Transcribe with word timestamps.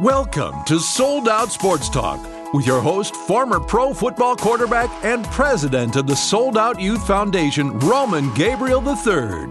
Welcome 0.00 0.64
to 0.64 0.80
Sold 0.80 1.28
Out 1.28 1.52
Sports 1.52 1.88
Talk 1.88 2.18
with 2.52 2.66
your 2.66 2.80
host, 2.80 3.14
former 3.14 3.60
pro 3.60 3.94
football 3.94 4.34
quarterback 4.34 4.90
and 5.04 5.24
president 5.26 5.94
of 5.94 6.08
the 6.08 6.16
Sold 6.16 6.58
Out 6.58 6.80
Youth 6.80 7.06
Foundation, 7.06 7.78
Roman 7.78 8.34
Gabriel 8.34 8.82
III. 8.82 9.48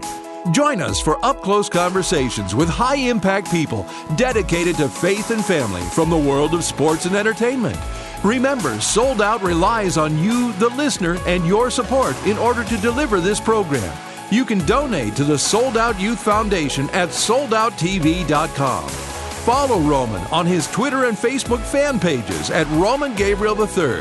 Join 0.52 0.82
us 0.82 1.00
for 1.00 1.24
up 1.24 1.40
close 1.40 1.70
conversations 1.70 2.54
with 2.54 2.68
high 2.68 2.96
impact 2.96 3.50
people 3.50 3.86
dedicated 4.16 4.76
to 4.76 4.86
faith 4.86 5.30
and 5.30 5.42
family 5.42 5.80
from 5.80 6.10
the 6.10 6.18
world 6.18 6.52
of 6.52 6.62
sports 6.62 7.06
and 7.06 7.16
entertainment. 7.16 7.78
Remember, 8.22 8.78
Sold 8.82 9.22
Out 9.22 9.42
relies 9.42 9.96
on 9.96 10.18
you, 10.18 10.52
the 10.54 10.68
listener, 10.68 11.16
and 11.26 11.46
your 11.46 11.70
support 11.70 12.22
in 12.26 12.36
order 12.36 12.64
to 12.64 12.76
deliver 12.82 13.18
this 13.18 13.40
program. 13.40 13.96
You 14.30 14.44
can 14.44 14.58
donate 14.66 15.16
to 15.16 15.24
the 15.24 15.38
Sold 15.38 15.78
Out 15.78 15.98
Youth 15.98 16.20
Foundation 16.20 16.90
at 16.90 17.08
soldouttv.com. 17.08 19.13
Follow 19.44 19.78
Roman 19.80 20.22
on 20.28 20.46
his 20.46 20.66
Twitter 20.68 21.04
and 21.04 21.18
Facebook 21.18 21.60
fan 21.60 22.00
pages 22.00 22.48
at 22.48 22.66
Roman 22.68 23.14
Gabriel 23.14 23.54
III. 23.60 24.00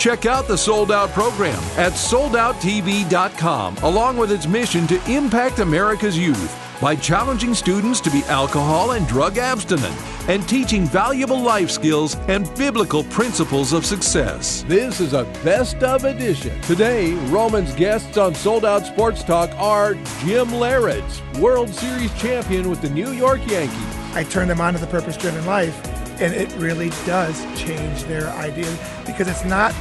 Check 0.00 0.26
out 0.26 0.48
the 0.48 0.58
Sold 0.58 0.90
Out 0.90 1.10
program 1.10 1.62
at 1.76 1.92
soldouttv.com, 1.92 3.76
along 3.84 4.16
with 4.16 4.32
its 4.32 4.48
mission 4.48 4.88
to 4.88 5.00
impact 5.08 5.60
America's 5.60 6.18
youth 6.18 6.58
by 6.80 6.96
challenging 6.96 7.54
students 7.54 8.00
to 8.00 8.10
be 8.10 8.24
alcohol 8.24 8.92
and 8.92 9.06
drug 9.06 9.38
abstinent 9.38 9.94
and 10.28 10.48
teaching 10.48 10.86
valuable 10.86 11.40
life 11.40 11.70
skills 11.70 12.16
and 12.26 12.52
biblical 12.56 13.04
principles 13.04 13.72
of 13.72 13.86
success. 13.86 14.64
This 14.66 14.98
is 14.98 15.12
a 15.12 15.22
best 15.44 15.84
of 15.84 16.02
edition. 16.02 16.60
Today, 16.62 17.12
Roman's 17.28 17.74
guests 17.76 18.16
on 18.16 18.34
Sold 18.34 18.64
Out 18.64 18.86
Sports 18.86 19.22
Talk 19.22 19.50
are 19.56 19.94
Jim 19.94 20.48
Leyritz, 20.48 21.20
World 21.38 21.68
Series 21.68 22.12
champion 22.18 22.68
with 22.68 22.82
the 22.82 22.90
New 22.90 23.12
York 23.12 23.46
Yankees. 23.46 23.99
I 24.14 24.24
turn 24.24 24.48
them 24.48 24.60
on 24.60 24.74
to 24.74 24.78
the 24.80 24.86
purpose 24.86 25.16
driven 25.16 25.44
life, 25.46 25.76
and 26.20 26.34
it 26.34 26.52
really 26.56 26.90
does 27.06 27.40
change 27.58 28.04
their 28.04 28.28
idea 28.30 28.70
because 29.06 29.28
it's 29.28 29.44
not 29.44 29.74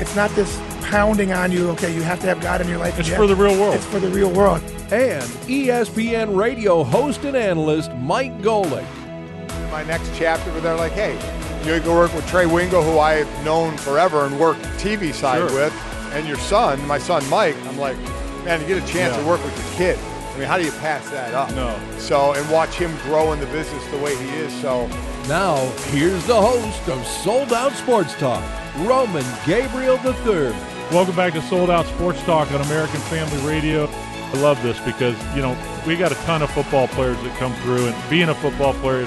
it's 0.00 0.16
not 0.16 0.30
this 0.32 0.60
pounding 0.82 1.32
on 1.32 1.52
you. 1.52 1.68
Okay, 1.70 1.94
you 1.94 2.02
have 2.02 2.20
to 2.20 2.26
have 2.26 2.40
God 2.40 2.60
in 2.60 2.68
your 2.68 2.78
life. 2.78 2.98
It's 2.98 3.08
You 3.08 3.14
for 3.14 3.22
have- 3.26 3.36
the 3.36 3.36
real 3.44 3.58
world. 3.60 3.74
It's 3.76 3.84
for 3.86 4.00
the 4.00 4.08
real 4.08 4.30
world. 4.30 4.60
And 4.92 5.22
ESPN 5.48 6.36
radio 6.36 6.82
host 6.84 7.24
and 7.24 7.36
analyst 7.36 7.92
Mike 7.94 8.36
Golic. 8.42 8.84
my 9.70 9.82
next 9.84 10.10
chapter, 10.14 10.50
where 10.52 10.60
they're 10.60 10.74
like, 10.76 10.92
hey, 10.92 11.14
you 11.64 11.80
go 11.80 11.94
work 11.94 12.12
with 12.14 12.26
Trey 12.28 12.44
Wingo, 12.44 12.82
who 12.82 12.98
I've 12.98 13.26
known 13.44 13.74
forever 13.78 14.26
and 14.26 14.38
worked 14.38 14.62
TV 14.78 15.12
side 15.14 15.48
Sure. 15.48 15.54
with, 15.64 15.72
and 16.12 16.28
your 16.28 16.36
son, 16.36 16.84
my 16.86 16.98
son 16.98 17.26
Mike. 17.30 17.56
I'm 17.66 17.78
like, 17.78 17.96
man, 18.44 18.60
you 18.60 18.66
get 18.66 18.76
a 18.76 18.86
chance 18.86 19.14
Yeah. 19.16 19.22
to 19.22 19.26
work 19.26 19.42
with 19.42 19.56
your 19.56 19.76
kid. 19.94 19.98
I 20.34 20.38
mean, 20.38 20.48
how 20.48 20.56
do 20.56 20.64
you 20.64 20.72
pass 20.72 21.08
that 21.10 21.34
up? 21.34 21.50
No. 21.54 21.78
So, 21.98 22.32
and 22.32 22.50
watch 22.50 22.74
him 22.74 22.96
grow 23.02 23.32
in 23.32 23.40
the 23.40 23.46
business 23.46 23.84
the 23.90 23.98
way 23.98 24.16
he 24.16 24.28
is. 24.30 24.52
So, 24.62 24.86
Now, 25.28 25.56
here's 25.90 26.24
the 26.26 26.40
host 26.40 26.88
of 26.88 27.06
Sold 27.06 27.52
Out 27.52 27.72
Sports 27.72 28.14
Talk, 28.14 28.42
Roman 28.78 29.24
Gabriel 29.44 29.96
III. 29.96 30.52
Welcome 30.90 31.14
back 31.16 31.34
to 31.34 31.42
Sold 31.42 31.68
Out 31.70 31.84
Sports 31.86 32.22
Talk 32.22 32.50
on 32.52 32.62
American 32.62 33.00
Family 33.02 33.46
Radio. 33.46 33.86
I 33.86 34.32
love 34.38 34.62
this 34.62 34.80
because, 34.80 35.14
you 35.36 35.42
know, 35.42 35.54
we 35.86 35.96
got 35.96 36.12
a 36.12 36.16
ton 36.26 36.40
of 36.40 36.50
football 36.50 36.88
players 36.88 37.20
that 37.22 37.38
come 37.38 37.54
through, 37.56 37.86
and 37.88 38.10
being 38.10 38.30
a 38.30 38.34
football 38.34 38.72
player, 38.74 39.04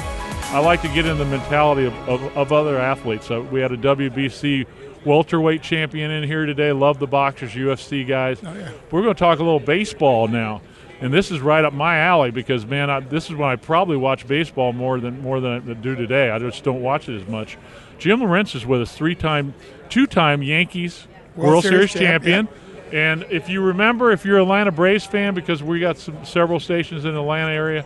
I 0.51 0.59
like 0.59 0.83
to 0.83 0.87
get 0.89 1.07
in 1.07 1.17
the 1.17 1.25
mentality 1.25 1.87
of, 1.87 1.93
of, 2.07 2.21
of 2.37 2.53
other 2.53 2.77
athletes. 2.77 3.25
So 3.25 3.41
we 3.41 3.61
had 3.61 3.71
a 3.71 3.77
WBC 3.77 4.67
welterweight 5.05 5.63
champion 5.63 6.11
in 6.11 6.23
here 6.23 6.45
today. 6.45 6.71
Love 6.71 6.99
the 6.99 7.07
boxers, 7.07 7.53
UFC 7.53 8.07
guys. 8.07 8.39
Oh, 8.45 8.53
yeah. 8.53 8.69
We're 8.91 9.01
going 9.01 9.15
to 9.15 9.19
talk 9.19 9.39
a 9.39 9.43
little 9.43 9.59
baseball 9.59 10.27
now. 10.27 10.61
And 11.01 11.13
this 11.13 11.29
is 11.29 11.41
right 11.41 11.63
up 11.65 11.73
my 11.73 11.97
alley 11.99 12.31
because, 12.31 12.65
man, 12.65 12.89
I, 12.89 12.99
this 13.01 13.29
is 13.29 13.35
when 13.35 13.49
I 13.49 13.57
probably 13.57 13.97
watch 13.97 14.27
baseball 14.27 14.71
more 14.73 14.99
than 14.99 15.21
more 15.21 15.41
than 15.41 15.69
I 15.69 15.73
do 15.73 15.95
today. 15.95 16.29
I 16.29 16.39
just 16.39 16.63
don't 16.63 16.81
watch 16.81 17.09
it 17.09 17.21
as 17.21 17.27
much. 17.27 17.57
Jim 17.97 18.19
Leyritz 18.21 18.55
is 18.55 18.65
with 18.65 18.81
us, 18.81 18.95
three-time, 18.95 19.53
two-time 19.89 20.41
Yankees 20.43 21.07
World 21.35 21.49
World, 21.49 21.63
Series 21.63 21.91
Series, 21.91 21.93
champ, 21.93 22.23
champion. 22.23 22.47
And 22.93 23.25
if 23.29 23.49
you 23.49 23.61
remember, 23.61 24.11
if 24.11 24.25
you're 24.25 24.37
an 24.37 24.43
Atlanta 24.43 24.71
Braves 24.71 25.05
fan, 25.05 25.33
because 25.33 25.61
we 25.63 25.79
got 25.79 25.97
some, 25.97 26.23
several 26.23 26.59
stations 26.59 27.03
in 27.03 27.13
the 27.13 27.19
Atlanta 27.21 27.51
area, 27.51 27.85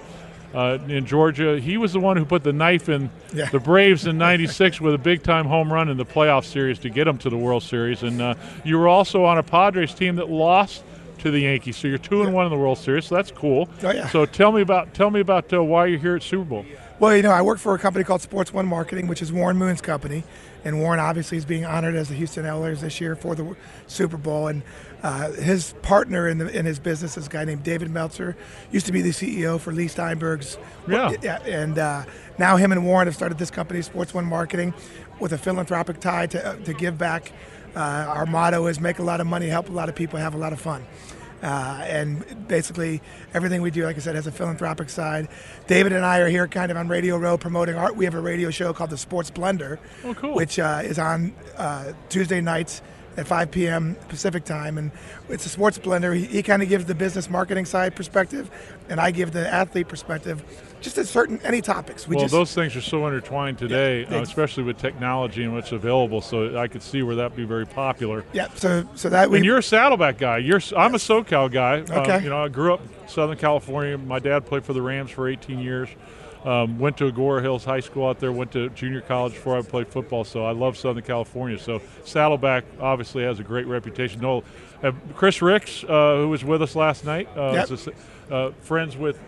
uh, 0.54 0.78
in 0.88 1.06
Georgia, 1.06 1.60
he 1.60 1.78
was 1.78 1.94
the 1.94 2.00
one 2.00 2.18
who 2.18 2.26
put 2.26 2.44
the 2.44 2.54
knife 2.54 2.90
in 2.90 3.10
Yeah. 3.34 3.46
the 3.50 3.60
Braves 3.60 4.08
in 4.08 4.18
'96 4.18 4.82
with 4.82 4.96
a 4.96 4.98
big 4.98 5.22
time 5.24 5.46
home 5.46 5.72
run 5.72 5.90
in 5.90 5.98
the 5.98 6.06
playoff 6.06 6.44
series 6.46 6.80
to 6.80 6.90
get 6.90 7.06
them 7.06 7.18
to 7.20 7.30
the 7.30 7.38
World 7.38 7.62
Series. 7.64 8.02
And 8.04 8.20
uh, 8.22 8.34
you 8.64 8.78
were 8.80 8.88
also 8.88 9.26
on 9.26 9.38
a 9.38 9.44
Padres 9.44 9.94
team 9.94 10.16
that 10.16 10.30
lost 10.30 10.84
to 11.20 11.32
the 11.32 11.40
Yankees, 11.40 11.78
so 11.78 11.88
you're 11.88 11.98
two 11.98 12.24
and 12.24 12.34
one 12.34 12.46
in 12.46 12.52
the 12.52 12.58
World 12.58 12.78
Series. 12.78 13.06
So 13.06 13.16
that's 13.16 13.32
cool. 13.32 13.70
Oh, 13.84 13.92
yeah. 13.92 14.08
So 14.10 14.26
tell 14.26 14.52
me 14.52 14.62
about 14.62 14.94
tell 14.94 15.12
me 15.12 15.20
about 15.20 15.52
uh, 15.54 15.64
why 15.64 15.86
you're 15.88 16.00
here 16.00 16.16
at 16.16 16.24
Super 16.24 16.44
Bowl. 16.44 16.66
Well, 17.00 17.16
you 17.16 17.24
know, 17.24 17.32
I 17.32 17.42
work 17.42 17.60
for 17.60 17.74
a 17.74 17.80
company 17.80 18.04
called 18.04 18.22
Sports 18.22 18.52
One 18.52 18.68
Marketing, 18.68 19.08
which 19.08 19.22
is 19.22 19.32
Warren 19.32 19.56
Moon's 19.56 19.80
company, 19.80 20.26
and 20.66 20.82
Warren 20.82 21.00
obviously 21.00 21.38
is 21.38 21.46
being 21.46 21.64
honored 21.64 21.96
as 21.96 22.10
the 22.10 22.16
Houston 22.16 22.46
Oilers 22.46 22.82
this 22.82 23.00
year 23.00 23.16
for 23.16 23.36
the 23.36 23.56
Super 23.88 24.18
Bowl. 24.18 24.48
And 24.50 24.64
uh, 25.02 25.32
his 25.32 25.74
partner 25.82 26.28
in, 26.28 26.40
the, 26.40 26.50
in 26.50 26.66
his 26.66 26.78
business 26.78 27.16
is 27.16 27.28
a 27.28 27.30
guy 27.30 27.46
named 27.46 27.64
David 27.64 27.90
Meltzer, 27.90 28.36
used 28.70 28.86
to 28.88 28.92
be 28.92 29.02
the 29.02 29.12
CEO 29.12 29.58
for 29.58 29.72
Leigh 29.72 29.88
Steinberg's. 29.88 30.58
Yeah. 30.90 31.12
and 31.46 31.80
uh, 31.80 32.04
now 32.38 32.58
him 32.58 32.74
and 32.74 32.86
Warren 32.86 33.08
have 33.08 33.16
started 33.16 33.38
this 33.38 33.50
company, 33.50 33.82
Sports 33.82 34.14
One 34.14 34.26
Marketing, 34.26 34.74
with 35.22 35.32
a 35.32 35.38
philanthropic 35.38 36.02
tie 36.02 36.28
to, 36.28 36.60
to 36.66 36.74
give 36.74 36.98
back. 36.98 37.32
Uh, 37.80 38.06
our 38.10 38.26
motto 38.26 38.68
is 38.68 38.80
make 38.82 39.00
a 39.00 39.04
lot 39.04 39.22
of 39.22 39.28
money, 39.28 39.48
help 39.48 39.70
a 39.70 39.72
lot 39.72 39.88
of 39.88 39.96
people, 39.96 40.20
have 40.20 40.34
a 40.34 40.38
lot 40.38 40.52
of 40.52 40.60
fun. 40.60 40.86
Uh, 41.42 41.80
and 41.88 42.48
basically, 42.50 43.02
everything 43.34 43.62
we 43.62 43.72
do, 43.72 43.86
like 43.86 43.96
I 43.96 44.00
said, 44.00 44.16
has 44.16 44.28
a 44.28 44.32
philanthropic 44.34 44.90
side. 44.90 45.30
David 45.68 45.94
and 45.94 46.04
I 46.06 46.20
are 46.20 46.28
here 46.28 46.46
kind 46.50 46.70
of 46.72 46.76
on 46.78 46.90
Radio 46.90 47.16
Row 47.16 47.38
promoting 47.38 47.76
art. 47.76 47.96
We 47.96 48.04
have 48.04 48.14
a 48.16 48.20
radio 48.20 48.50
show 48.50 48.74
called 48.74 48.90
The 48.90 48.98
Sports 48.98 49.32
Blender, 49.32 49.80
Oh, 50.04 50.14
cool. 50.14 50.34
which 50.36 50.60
uh, 50.60 50.82
is 50.84 51.00
on 51.00 51.34
uh, 51.56 51.94
Tuesday 52.10 52.42
nights 52.42 52.82
at 53.18 53.28
5 53.28 53.52
p.m. 53.52 53.96
Pacific 54.08 54.46
time. 54.46 54.78
And 54.78 54.92
it's 55.30 55.46
a 55.46 55.50
sports 55.50 55.78
blender. 55.78 56.16
He, 56.16 56.26
he 56.26 56.44
kind 56.44 56.62
of 56.62 56.70
gives 56.70 56.86
the 56.86 56.96
business 56.96 57.30
marketing 57.30 57.66
side 57.66 57.96
perspective, 57.96 58.50
and 58.90 59.00
I 59.00 59.12
give 59.12 59.32
the 59.32 59.52
athlete 59.52 59.88
perspective, 59.88 60.44
just 60.82 60.98
at 60.98 61.08
certain 61.08 61.40
any 61.44 61.62
topics. 61.62 62.08
We 62.08 62.16
well, 62.16 62.26
just, 62.26 62.32
those 62.34 62.54
things 62.54 62.76
are 62.76 62.82
so 62.82 63.06
intertwined 63.08 63.58
today, 63.58 64.08
Yeah, 64.10 64.18
uh, 64.18 64.22
especially 64.22 64.64
with 64.64 64.78
technology 64.78 65.44
and 65.44 65.54
what's 65.54 65.72
available. 65.72 66.22
So 66.22 66.58
I 66.58 66.68
could 66.68 66.82
see 66.84 67.04
where 67.04 67.16
that'd 67.16 67.36
be 67.36 67.44
very 67.46 67.66
popular. 67.66 68.24
yeah. 68.34 68.48
So 68.56 68.88
so 68.96 69.10
that 69.10 69.30
we 69.30 69.38
and 69.38 69.46
you're 69.46 69.58
a 69.58 69.64
Saddleback 69.64 70.18
guy. 70.18 70.38
You're 70.38 70.62
I'm 70.78 70.96
a 70.96 71.00
SoCal 71.00 71.52
guy. 71.52 71.82
Um, 71.82 72.00
Okay. 72.00 72.24
you 72.24 72.30
know, 72.30 72.44
I 72.44 72.48
grew 72.48 72.74
up 72.74 72.82
Southern 73.08 73.38
California. 73.38 73.98
My 73.98 74.20
dad 74.20 74.46
played 74.46 74.64
for 74.64 74.74
the 74.74 74.82
Rams 74.82 75.12
for 75.12 75.28
18 75.28 75.60
years. 75.60 75.90
Um, 76.46 76.80
went 76.80 76.98
to 76.98 77.12
Agoura 77.12 77.42
Hills 77.42 77.66
High 77.66 77.82
School 77.82 78.08
out 78.08 78.20
there. 78.20 78.32
Went 78.32 78.52
to 78.54 78.70
junior 78.70 79.02
college 79.02 79.34
before 79.34 79.58
I 79.58 79.62
played 79.62 79.88
football. 79.90 80.24
So 80.24 80.46
I 80.46 80.52
love 80.52 80.78
Southern 80.78 81.04
California. 81.04 81.60
So 81.60 81.82
Saddleback 82.06 82.64
obviously 82.80 83.24
has 83.24 83.40
a 83.40 83.44
great 83.44 83.68
reputation. 83.68 84.22
No, 84.22 84.44
uh, 84.82 84.92
Chris 85.16 85.42
Ricks, 85.42 85.84
uh, 85.84 86.18
who 86.18 86.30
was 86.30 86.44
with 86.46 86.62
us 86.62 86.76
last 86.76 87.04
night, 87.06 87.28
uh, 87.36 87.66
Yep. 87.70 87.80
a, 88.30 88.34
uh, 88.34 88.52
friends 88.62 88.96
with. 88.96 89.20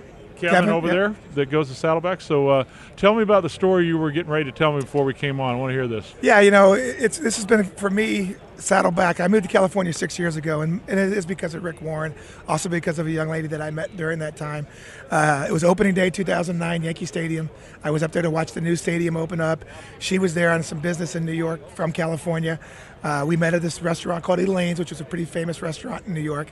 Kevin, 0.41 0.55
Kevin, 0.55 0.69
over 0.69 0.87
yep. 0.87 0.95
there 0.95 1.15
that 1.35 1.49
goes 1.49 1.69
to 1.69 1.75
Saddleback. 1.75 2.21
So, 2.21 2.49
uh, 2.49 2.63
tell 2.97 3.15
me 3.15 3.23
about 3.23 3.43
the 3.43 3.49
story 3.49 3.85
you 3.85 3.97
were 3.97 4.11
getting 4.11 4.31
ready 4.31 4.45
to 4.45 4.51
tell 4.51 4.73
me 4.73 4.81
before 4.81 5.05
we 5.05 5.13
came 5.13 5.39
on. 5.39 5.53
I 5.53 5.57
want 5.57 5.69
to 5.69 5.73
hear 5.73 5.87
this. 5.87 6.13
Yeah, 6.21 6.39
you 6.39 6.51
know, 6.51 6.73
it's 6.73 7.17
this 7.17 7.35
has 7.37 7.45
been 7.45 7.63
for 7.63 7.89
me 7.89 8.35
Saddleback. 8.61 9.19
I 9.19 9.27
moved 9.27 9.43
to 9.45 9.51
California 9.51 9.91
six 9.93 10.17
years 10.17 10.35
ago, 10.35 10.61
and, 10.61 10.81
and 10.87 10.99
it 10.99 11.13
is 11.13 11.25
because 11.25 11.53
of 11.53 11.63
Rick 11.63 11.81
Warren, 11.81 12.13
also 12.47 12.69
because 12.69 12.99
of 12.99 13.07
a 13.07 13.11
young 13.11 13.29
lady 13.29 13.47
that 13.49 13.61
I 13.61 13.71
met 13.71 13.95
during 13.97 14.19
that 14.19 14.35
time. 14.37 14.67
Uh, 15.09 15.45
it 15.49 15.51
was 15.51 15.63
opening 15.63 15.93
day 15.93 16.09
2009, 16.09 16.83
Yankee 16.83 17.05
Stadium. 17.05 17.49
I 17.83 17.91
was 17.91 18.03
up 18.03 18.11
there 18.11 18.21
to 18.21 18.29
watch 18.29 18.53
the 18.53 18.61
new 18.61 18.75
stadium 18.75 19.17
open 19.17 19.41
up. 19.41 19.65
She 19.99 20.19
was 20.19 20.33
there 20.33 20.51
on 20.51 20.63
some 20.63 20.79
business 20.79 21.15
in 21.15 21.25
New 21.25 21.33
York 21.33 21.69
from 21.71 21.91
California. 21.91 22.59
Uh, 23.03 23.25
we 23.27 23.35
met 23.35 23.53
at 23.53 23.61
this 23.61 23.81
restaurant 23.81 24.23
called 24.23 24.39
Elaine's, 24.39 24.79
which 24.79 24.91
was 24.91 25.01
a 25.01 25.05
pretty 25.05 25.25
famous 25.25 25.61
restaurant 25.61 26.05
in 26.05 26.13
New 26.13 26.21
York. 26.21 26.49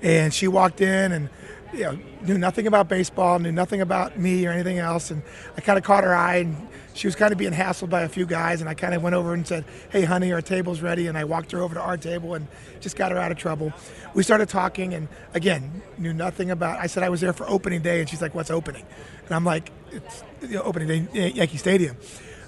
And 0.00 0.32
she 0.32 0.46
walked 0.46 0.80
in 0.80 1.12
and 1.12 1.28
you 1.72 1.80
know, 1.84 1.98
knew 2.22 2.38
nothing 2.38 2.66
about 2.66 2.88
baseball, 2.88 3.38
knew 3.38 3.52
nothing 3.52 3.80
about 3.80 4.18
me 4.18 4.46
or 4.46 4.50
anything 4.50 4.78
else. 4.78 5.10
And 5.10 5.22
I 5.56 5.60
kind 5.60 5.78
of 5.78 5.84
caught 5.84 6.04
her 6.04 6.14
eye, 6.14 6.36
and 6.36 6.68
she 6.94 7.06
was 7.06 7.14
kind 7.14 7.32
of 7.32 7.38
being 7.38 7.52
hassled 7.52 7.90
by 7.90 8.02
a 8.02 8.08
few 8.08 8.26
guys. 8.26 8.60
And 8.60 8.68
I 8.68 8.74
kind 8.74 8.94
of 8.94 9.02
went 9.02 9.14
over 9.14 9.34
and 9.34 9.46
said, 9.46 9.64
"Hey, 9.90 10.04
honey, 10.04 10.32
our 10.32 10.40
table's 10.40 10.80
ready." 10.80 11.06
And 11.06 11.18
I 11.18 11.24
walked 11.24 11.52
her 11.52 11.60
over 11.60 11.74
to 11.74 11.80
our 11.80 11.96
table 11.96 12.34
and 12.34 12.46
just 12.80 12.96
got 12.96 13.12
her 13.12 13.18
out 13.18 13.30
of 13.30 13.38
trouble. 13.38 13.72
We 14.14 14.22
started 14.22 14.48
talking, 14.48 14.94
and 14.94 15.08
again, 15.34 15.82
knew 15.98 16.12
nothing 16.12 16.50
about. 16.50 16.78
I 16.80 16.86
said 16.86 17.02
I 17.02 17.08
was 17.08 17.20
there 17.20 17.32
for 17.32 17.48
opening 17.48 17.82
day, 17.82 18.00
and 18.00 18.08
she's 18.08 18.22
like, 18.22 18.34
"What's 18.34 18.50
opening?" 18.50 18.84
And 19.26 19.34
I'm 19.34 19.44
like, 19.44 19.70
"It's 19.92 20.24
you 20.42 20.56
know, 20.56 20.62
opening 20.62 20.88
day, 20.88 21.06
Yan- 21.12 21.36
Yankee 21.36 21.58
Stadium." 21.58 21.96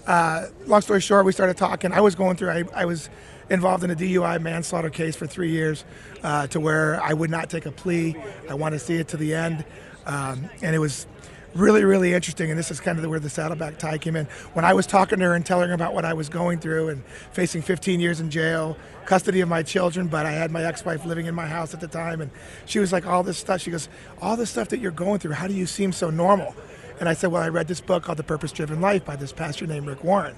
Uh, 0.06 0.46
long 0.66 0.80
story 0.80 1.00
short, 1.00 1.24
we 1.24 1.32
started 1.32 1.56
talking. 1.56 1.92
I 1.92 2.00
was 2.00 2.14
going 2.14 2.36
through. 2.36 2.50
I, 2.50 2.64
I 2.74 2.84
was 2.86 3.10
involved 3.50 3.84
in 3.84 3.90
a 3.90 3.96
DUI 3.96 4.40
manslaughter 4.40 4.90
case 4.90 5.16
for 5.16 5.26
three 5.26 5.50
years, 5.50 5.84
uh, 6.22 6.46
to 6.48 6.60
where 6.60 7.02
I 7.02 7.12
would 7.12 7.30
not 7.30 7.50
take 7.50 7.66
a 7.66 7.72
plea. 7.72 8.16
I 8.48 8.54
wanted 8.54 8.78
to 8.78 8.84
see 8.84 8.96
it 8.96 9.08
to 9.08 9.16
the 9.16 9.34
end, 9.34 9.64
um, 10.06 10.48
and 10.62 10.74
it 10.74 10.78
was 10.78 11.06
really, 11.54 11.82
really 11.84 12.14
interesting. 12.14 12.48
And 12.50 12.58
this 12.58 12.70
is 12.70 12.78
kind 12.78 12.98
of 12.98 13.04
where 13.10 13.18
the 13.18 13.28
saddleback 13.28 13.78
tie 13.78 13.98
came 13.98 14.14
in. 14.14 14.26
When 14.52 14.64
I 14.64 14.72
was 14.72 14.86
talking 14.86 15.18
to 15.18 15.24
her 15.24 15.34
and 15.34 15.44
telling 15.44 15.68
her 15.68 15.74
about 15.74 15.94
what 15.94 16.04
I 16.04 16.14
was 16.14 16.28
going 16.28 16.60
through 16.60 16.90
and 16.90 17.04
facing 17.32 17.60
15 17.60 17.98
years 17.98 18.20
in 18.20 18.30
jail, 18.30 18.76
custody 19.04 19.40
of 19.40 19.48
my 19.48 19.64
children, 19.64 20.06
but 20.06 20.26
I 20.26 20.30
had 20.30 20.52
my 20.52 20.64
ex-wife 20.64 21.04
living 21.04 21.26
in 21.26 21.34
my 21.34 21.46
house 21.46 21.74
at 21.74 21.80
the 21.80 21.88
time, 21.88 22.20
and 22.20 22.30
she 22.66 22.78
was 22.78 22.92
like, 22.92 23.04
"All 23.06 23.24
this 23.24 23.38
stuff." 23.38 23.60
She 23.60 23.72
goes, 23.72 23.88
"All 24.22 24.36
this 24.36 24.50
stuff 24.50 24.68
that 24.68 24.78
you're 24.78 24.92
going 24.92 25.18
through. 25.18 25.32
How 25.32 25.48
do 25.48 25.54
you 25.54 25.66
seem 25.66 25.92
so 25.92 26.08
normal?" 26.08 26.54
And 27.00 27.08
I 27.08 27.14
said, 27.14 27.32
Well, 27.32 27.42
I 27.42 27.48
read 27.48 27.66
this 27.66 27.80
book 27.80 28.04
called 28.04 28.18
The 28.18 28.22
Purpose 28.24 28.52
Driven 28.52 28.82
Life 28.82 29.06
by 29.06 29.16
this 29.16 29.32
pastor 29.32 29.66
named 29.66 29.86
Rick 29.86 30.04
Warren. 30.04 30.36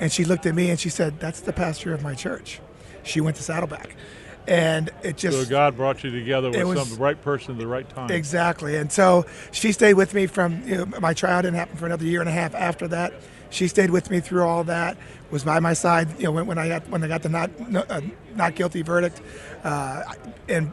And 0.00 0.12
she 0.12 0.24
looked 0.24 0.46
at 0.46 0.54
me 0.54 0.70
and 0.70 0.78
she 0.78 0.88
said, 0.88 1.20
That's 1.20 1.40
the 1.40 1.52
pastor 1.52 1.92
of 1.92 2.02
my 2.02 2.14
church. 2.14 2.60
She 3.02 3.20
went 3.20 3.36
to 3.36 3.42
Saddleback. 3.42 3.94
And 4.46 4.90
it 5.02 5.18
just. 5.18 5.36
So 5.36 5.48
God 5.48 5.76
brought 5.76 6.02
you 6.04 6.10
together 6.10 6.50
with 6.50 6.64
was- 6.64 6.78
some 6.88 6.96
the 6.96 7.02
right 7.02 7.20
person 7.20 7.52
at 7.52 7.58
the 7.58 7.66
right 7.66 7.88
time. 7.88 8.10
Exactly. 8.10 8.76
And 8.76 8.90
so 8.90 9.26
she 9.52 9.72
stayed 9.72 9.94
with 9.94 10.14
me 10.14 10.26
from 10.26 10.66
you 10.66 10.76
know, 10.76 10.86
my 11.00 11.12
trial 11.12 11.42
didn't 11.42 11.56
happen 11.56 11.76
for 11.76 11.86
another 11.86 12.04
year 12.04 12.20
and 12.20 12.28
a 12.28 12.32
half 12.32 12.54
after 12.54 12.88
that. 12.88 13.12
She 13.50 13.68
stayed 13.68 13.90
with 13.90 14.10
me 14.10 14.20
through 14.20 14.44
all 14.44 14.64
that. 14.64 14.96
Was 15.30 15.44
by 15.44 15.60
my 15.60 15.74
side. 15.74 16.08
You 16.18 16.24
know, 16.24 16.32
when, 16.32 16.46
when 16.46 16.58
I 16.58 16.68
got 16.68 16.88
when 16.88 17.04
I 17.04 17.08
got 17.08 17.22
the 17.22 17.28
not 17.28 17.70
no, 17.70 17.80
uh, 17.90 18.00
not 18.34 18.54
guilty 18.54 18.80
verdict, 18.80 19.20
uh, 19.64 20.02
and 20.48 20.72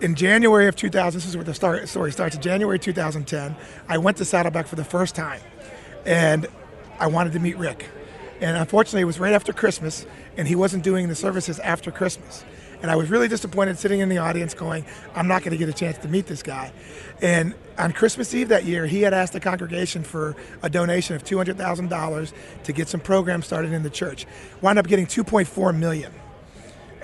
in 0.00 0.14
January 0.14 0.68
of 0.68 0.76
2000. 0.76 1.18
This 1.18 1.26
is 1.26 1.36
where 1.36 1.44
the 1.44 1.54
start, 1.54 1.88
story 1.88 2.12
starts. 2.12 2.36
In 2.36 2.42
January 2.42 2.78
2010, 2.78 3.56
I 3.88 3.98
went 3.98 4.18
to 4.18 4.24
Saddleback 4.24 4.66
for 4.66 4.76
the 4.76 4.84
first 4.84 5.14
time, 5.14 5.40
and 6.04 6.46
I 6.98 7.06
wanted 7.06 7.32
to 7.34 7.38
meet 7.38 7.56
Rick. 7.56 7.88
And 8.40 8.56
unfortunately, 8.56 9.02
it 9.02 9.06
was 9.06 9.20
right 9.20 9.32
after 9.32 9.52
Christmas, 9.52 10.06
and 10.36 10.48
he 10.48 10.56
wasn't 10.56 10.84
doing 10.84 11.08
the 11.08 11.14
services 11.14 11.58
after 11.60 11.90
Christmas. 11.90 12.44
And 12.82 12.90
I 12.90 12.96
was 12.96 13.08
really 13.08 13.28
disappointed 13.28 13.78
sitting 13.78 14.00
in 14.00 14.10
the 14.10 14.18
audience 14.18 14.52
going, 14.52 14.84
I'm 15.14 15.26
not 15.26 15.42
going 15.42 15.52
to 15.52 15.56
get 15.56 15.70
a 15.70 15.72
chance 15.72 15.96
to 15.98 16.08
meet 16.08 16.26
this 16.26 16.42
guy. 16.42 16.72
And 17.22 17.54
on 17.78 17.92
Christmas 17.92 18.34
Eve 18.34 18.48
that 18.48 18.64
year, 18.64 18.86
he 18.86 19.00
had 19.00 19.14
asked 19.14 19.32
the 19.32 19.40
congregation 19.40 20.02
for 20.02 20.36
a 20.62 20.68
donation 20.68 21.16
of 21.16 21.24
$200,000 21.24 22.32
to 22.64 22.72
get 22.72 22.88
some 22.88 23.00
programs 23.00 23.46
started 23.46 23.72
in 23.72 23.82
the 23.84 23.90
church. 23.90 24.26
Wound 24.60 24.78
up 24.78 24.86
getting 24.86 25.06
2.4 25.06 25.74
million. 25.74 26.12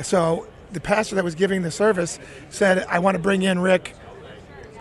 So 0.02 0.48
the 0.72 0.80
pastor 0.80 1.14
that 1.14 1.24
was 1.24 1.34
giving 1.34 1.62
the 1.62 1.70
service 1.70 2.18
said, 2.50 2.84
I 2.88 2.98
want 2.98 3.16
to 3.16 3.22
bring 3.22 3.42
in 3.42 3.58
Rick 3.58 3.94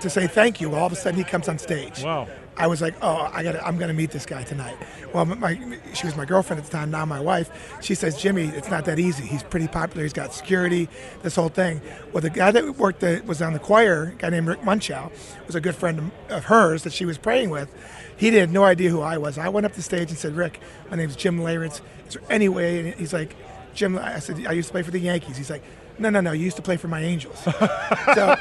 to 0.01 0.09
say 0.09 0.27
thank 0.27 0.59
you. 0.61 0.75
All 0.75 0.87
of 0.87 0.91
a 0.91 0.95
sudden, 0.95 1.17
he 1.17 1.23
comes 1.23 1.47
on 1.47 1.59
stage. 1.59 2.03
Wow. 2.03 2.27
I 2.59 2.67
was 2.67 2.81
like, 2.81 2.93
oh, 3.01 3.29
I 3.33 3.41
got, 3.41 3.55
I'm 3.65 3.79
to 3.79 3.93
meet 3.93 4.11
this 4.11 4.25
guy 4.25 4.43
tonight. 4.43 4.75
Well, 5.13 5.23
my, 5.25 5.79
she 5.93 6.05
was 6.05 6.17
my 6.17 6.25
girlfriend 6.25 6.59
at 6.59 6.65
the 6.65 6.71
time, 6.71 6.91
now 6.91 7.05
my 7.05 7.21
wife. 7.21 7.49
She 7.81 7.95
says, 7.95 8.21
Jimmy, 8.21 8.43
it's 8.43 8.69
not 8.69 8.83
that 8.85 8.99
easy. 8.99 9.25
He's 9.25 9.43
pretty 9.43 9.69
popular. 9.69 10.03
He's 10.03 10.11
got 10.11 10.33
security, 10.33 10.89
this 11.23 11.37
whole 11.37 11.47
thing. 11.47 11.79
Well, 12.11 12.19
the 12.19 12.29
guy 12.29 12.51
that 12.51 12.77
worked, 12.77 12.99
that 12.99 13.25
was 13.25 13.41
on 13.41 13.53
the 13.53 13.59
choir, 13.59 14.09
a 14.09 14.11
guy 14.11 14.29
named 14.29 14.47
Rick 14.47 14.61
Muchow, 14.61 15.09
was 15.47 15.55
a 15.55 15.61
good 15.61 15.75
friend 15.75 16.11
of 16.27 16.45
hers 16.45 16.83
that 16.83 16.91
she 16.91 17.05
was 17.05 17.17
praying 17.17 17.49
with. 17.49 17.73
He 18.17 18.27
had 18.27 18.51
no 18.51 18.65
idea 18.65 18.89
who 18.89 18.99
I 18.99 19.17
was. 19.17 19.37
I 19.37 19.47
went 19.47 19.65
up 19.65 19.71
the 19.71 19.81
stage 19.81 20.09
and 20.09 20.17
said, 20.17 20.35
Rick, 20.35 20.59
my 20.91 20.97
name's 20.97 21.15
Jim 21.15 21.39
Leyritz. 21.39 21.79
Is 22.09 22.15
there 22.15 22.23
any 22.29 22.49
way? 22.49 22.79
And 22.79 22.93
he's 22.95 23.13
like, 23.13 23.37
Jim, 23.73 23.97
I 23.97 24.19
said, 24.19 24.45
I 24.45 24.51
used 24.51 24.67
to 24.67 24.73
play 24.73 24.83
for 24.83 24.91
the 24.91 24.99
Yankees. 24.99 25.37
He's 25.37 25.49
like, 25.49 25.63
no, 25.99 26.09
no, 26.09 26.21
no, 26.21 26.31
you 26.31 26.45
used 26.45 26.55
to 26.55 26.61
play 26.61 26.77
for 26.77 26.87
my 26.87 27.01
Angels. 27.01 27.37
so, 28.15 28.35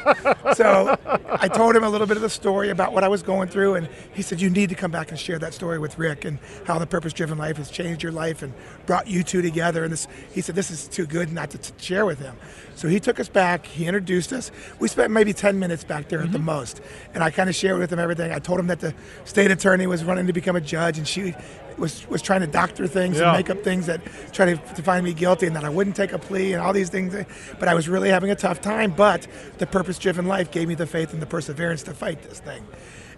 so 0.55 0.99
I 1.27 1.49
told 1.49 1.75
him 1.75 1.85
a 1.85 1.89
little 1.89 2.07
bit 2.07 2.17
of 2.17 2.23
the 2.23 2.31
story 2.31 2.71
about 2.71 2.93
what 2.93 3.05
I 3.05 3.09
was 3.09 3.23
going 3.23 3.49
through, 3.49 3.75
and 3.75 3.89
he 4.15 4.23
said, 4.23 4.41
You 4.41 4.51
need 4.51 4.69
to 4.69 4.75
come 4.75 4.91
back 4.91 5.11
and 5.11 5.19
share 5.19 5.39
that 5.39 5.55
story 5.55 5.79
with 5.79 5.99
Rick 5.99 6.25
and 6.25 6.39
how 6.65 6.79
the 6.79 6.87
purpose 6.87 7.13
driven 7.13 7.39
life 7.39 7.57
has 7.57 7.71
changed 7.71 8.03
your 8.03 8.13
life 8.13 8.43
and 8.43 8.53
brought 8.87 9.09
you 9.09 9.23
two 9.23 9.43
together. 9.43 9.85
And 9.85 9.93
this, 9.93 10.07
he 10.33 10.41
said, 10.41 10.55
This 10.55 10.71
is 10.71 10.89
too 10.89 11.07
good 11.07 11.33
not 11.33 11.51
to 11.51 11.59
t- 11.59 11.73
share 11.79 12.07
with 12.07 12.19
him. 12.19 12.37
So 12.75 12.89
he 12.89 13.01
took 13.01 13.19
us 13.19 13.29
back, 13.29 13.67
he 13.67 13.87
introduced 13.87 14.33
us. 14.33 14.51
We 14.79 14.89
spent 14.89 15.13
maybe 15.13 15.33
10 15.33 15.59
minutes 15.59 15.85
back 15.85 16.09
there 16.09 16.21
at 16.21 16.33
the 16.33 16.39
mm-hmm. 16.39 16.47
most, 16.47 16.81
and 17.15 17.23
I 17.25 17.31
kind 17.31 17.49
of 17.49 17.57
shared 17.57 17.79
with 17.79 17.93
him 17.93 17.99
everything. 17.99 18.33
I 18.33 18.39
told 18.39 18.61
him 18.61 18.69
that 18.69 18.81
the 18.81 18.95
state 19.25 19.51
attorney 19.51 19.87
was 19.87 20.05
running 20.05 20.27
to 20.29 20.33
become 20.33 20.57
a 20.57 20.61
judge, 20.61 20.99
and 20.99 21.07
she 21.07 21.35
was, 21.79 22.07
was 22.09 22.23
trying 22.23 22.41
to 22.41 22.47
doctor 22.47 22.87
things 22.87 23.19
Yeah. 23.19 23.29
and 23.29 23.37
make 23.37 23.51
up 23.51 23.63
things 23.63 23.87
that 23.87 24.01
try 24.33 24.47
to, 24.55 24.57
to 24.75 24.83
find 24.83 25.05
me 25.05 25.13
guilty 25.15 25.47
and 25.47 25.57
that 25.57 25.65
I 25.65 25.69
wouldn't 25.69 25.97
take 25.97 26.13
a 26.13 26.19
plea 26.19 26.53
and 26.53 26.63
all 26.63 26.73
these 26.73 26.89
things. 26.91 27.15
But 27.59 27.69
I 27.69 27.75
was 27.75 27.89
really 27.89 28.11
having 28.11 28.31
a 28.31 28.35
tough 28.37 28.61
time. 28.61 28.91
But 28.93 29.27
the 29.59 29.67
purpose 29.67 29.99
driven 29.99 30.27
life 30.27 30.51
gave 30.51 30.69
me 30.69 30.75
the 30.75 30.87
faith 30.87 31.13
and 31.13 31.23
the 31.23 31.27
perseverance 31.27 31.83
to 31.85 31.95
fight 31.95 32.23
this 32.23 32.41
thing. 32.41 32.67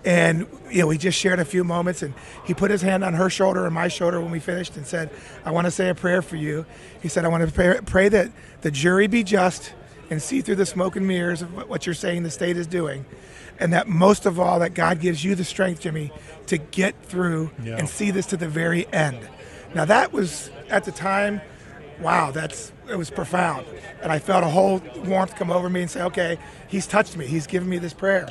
And 0.04 0.46
you 0.70 0.80
know, 0.80 0.86
we 0.86 0.96
just 0.96 1.18
shared 1.18 1.40
a 1.40 1.44
few 1.44 1.62
moments, 1.62 2.00
and 2.02 2.14
he 2.46 2.54
put 2.54 2.70
his 2.70 2.80
hand 2.80 3.04
on 3.04 3.12
her 3.12 3.28
shoulder 3.28 3.66
and 3.66 3.74
my 3.74 3.88
shoulder 3.88 4.18
when 4.18 4.30
we 4.30 4.40
finished, 4.40 4.74
and 4.78 4.86
said, 4.86 5.10
"I 5.44 5.50
want 5.50 5.66
to 5.66 5.70
say 5.70 5.90
a 5.90 5.94
prayer 5.94 6.22
for 6.22 6.36
you." 6.36 6.64
He 7.02 7.08
said, 7.08 7.26
"I 7.26 7.28
want 7.28 7.46
to 7.46 7.52
pray, 7.52 7.78
pray 7.84 8.08
that 8.08 8.30
the 8.62 8.70
jury 8.70 9.08
be 9.08 9.22
just 9.22 9.74
and 10.08 10.22
see 10.22 10.40
through 10.40 10.54
the 10.54 10.64
smoke 10.64 10.96
and 10.96 11.06
mirrors 11.06 11.42
of 11.42 11.68
what 11.68 11.84
you're 11.84 11.94
saying 11.94 12.22
the 12.22 12.30
state 12.30 12.56
is 12.56 12.66
doing, 12.66 13.04
and 13.60 13.72
that 13.72 13.86
most 13.88 14.26
of 14.26 14.40
all, 14.40 14.58
that 14.60 14.74
God 14.74 15.00
gives 15.00 15.22
you 15.24 15.34
the 15.34 15.44
strength, 15.44 15.82
Jimmy, 15.82 16.10
to 16.46 16.58
get 16.58 16.94
through 17.04 17.50
Yeah. 17.62 17.76
and 17.76 17.88
see 17.88 18.10
this 18.10 18.26
to 18.26 18.36
the 18.36 18.48
very 18.48 18.92
end." 18.92 19.18
Now 19.74 19.84
that 19.84 20.12
was 20.12 20.50
at 20.68 20.84
the 20.84 20.90
time, 20.92 21.40
wow, 22.00 22.30
that's 22.32 22.72
it 22.90 22.98
was 22.98 23.10
profound, 23.10 23.66
and 24.02 24.10
I 24.10 24.18
felt 24.18 24.42
a 24.42 24.48
whole 24.48 24.82
warmth 25.04 25.36
come 25.36 25.50
over 25.52 25.70
me 25.70 25.82
and 25.82 25.90
say, 25.90 26.02
"Okay, 26.02 26.38
He's 26.66 26.86
touched 26.88 27.16
me. 27.16 27.26
He's 27.26 27.46
given 27.46 27.68
me 27.68 27.78
this 27.78 27.92
prayer." 27.92 28.28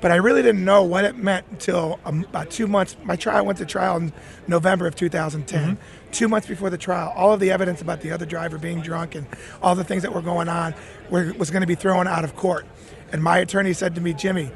But 0.00 0.12
I 0.12 0.16
really 0.16 0.42
didn't 0.42 0.64
know 0.64 0.84
what 0.84 1.04
it 1.04 1.16
meant 1.16 1.44
until 1.50 1.98
um, 2.04 2.24
about 2.28 2.50
two 2.50 2.68
months. 2.68 2.94
My 3.02 3.16
trial 3.16 3.44
went 3.44 3.58
to 3.58 3.66
trial 3.66 3.96
in 3.96 4.12
November 4.46 4.86
of 4.86 4.94
2010. 4.94 5.76
Two 6.12 6.28
months 6.28 6.46
before 6.46 6.70
the 6.70 6.78
trial, 6.78 7.12
all 7.16 7.32
of 7.32 7.40
the 7.40 7.50
evidence 7.50 7.80
about 7.80 8.00
the 8.00 8.12
other 8.12 8.24
driver 8.24 8.58
being 8.58 8.80
drunk 8.80 9.16
and 9.16 9.26
all 9.60 9.74
the 9.74 9.82
things 9.82 10.02
that 10.04 10.14
were 10.14 10.22
going 10.22 10.48
on 10.48 10.72
were, 11.10 11.32
was 11.36 11.50
going 11.50 11.62
to 11.62 11.66
be 11.66 11.74
thrown 11.74 12.06
out 12.06 12.22
of 12.22 12.36
court. 12.36 12.64
And 13.12 13.22
my 13.22 13.38
attorney 13.38 13.72
said 13.72 13.94
to 13.94 14.00
me, 14.00 14.12
Jimmy, 14.12 14.50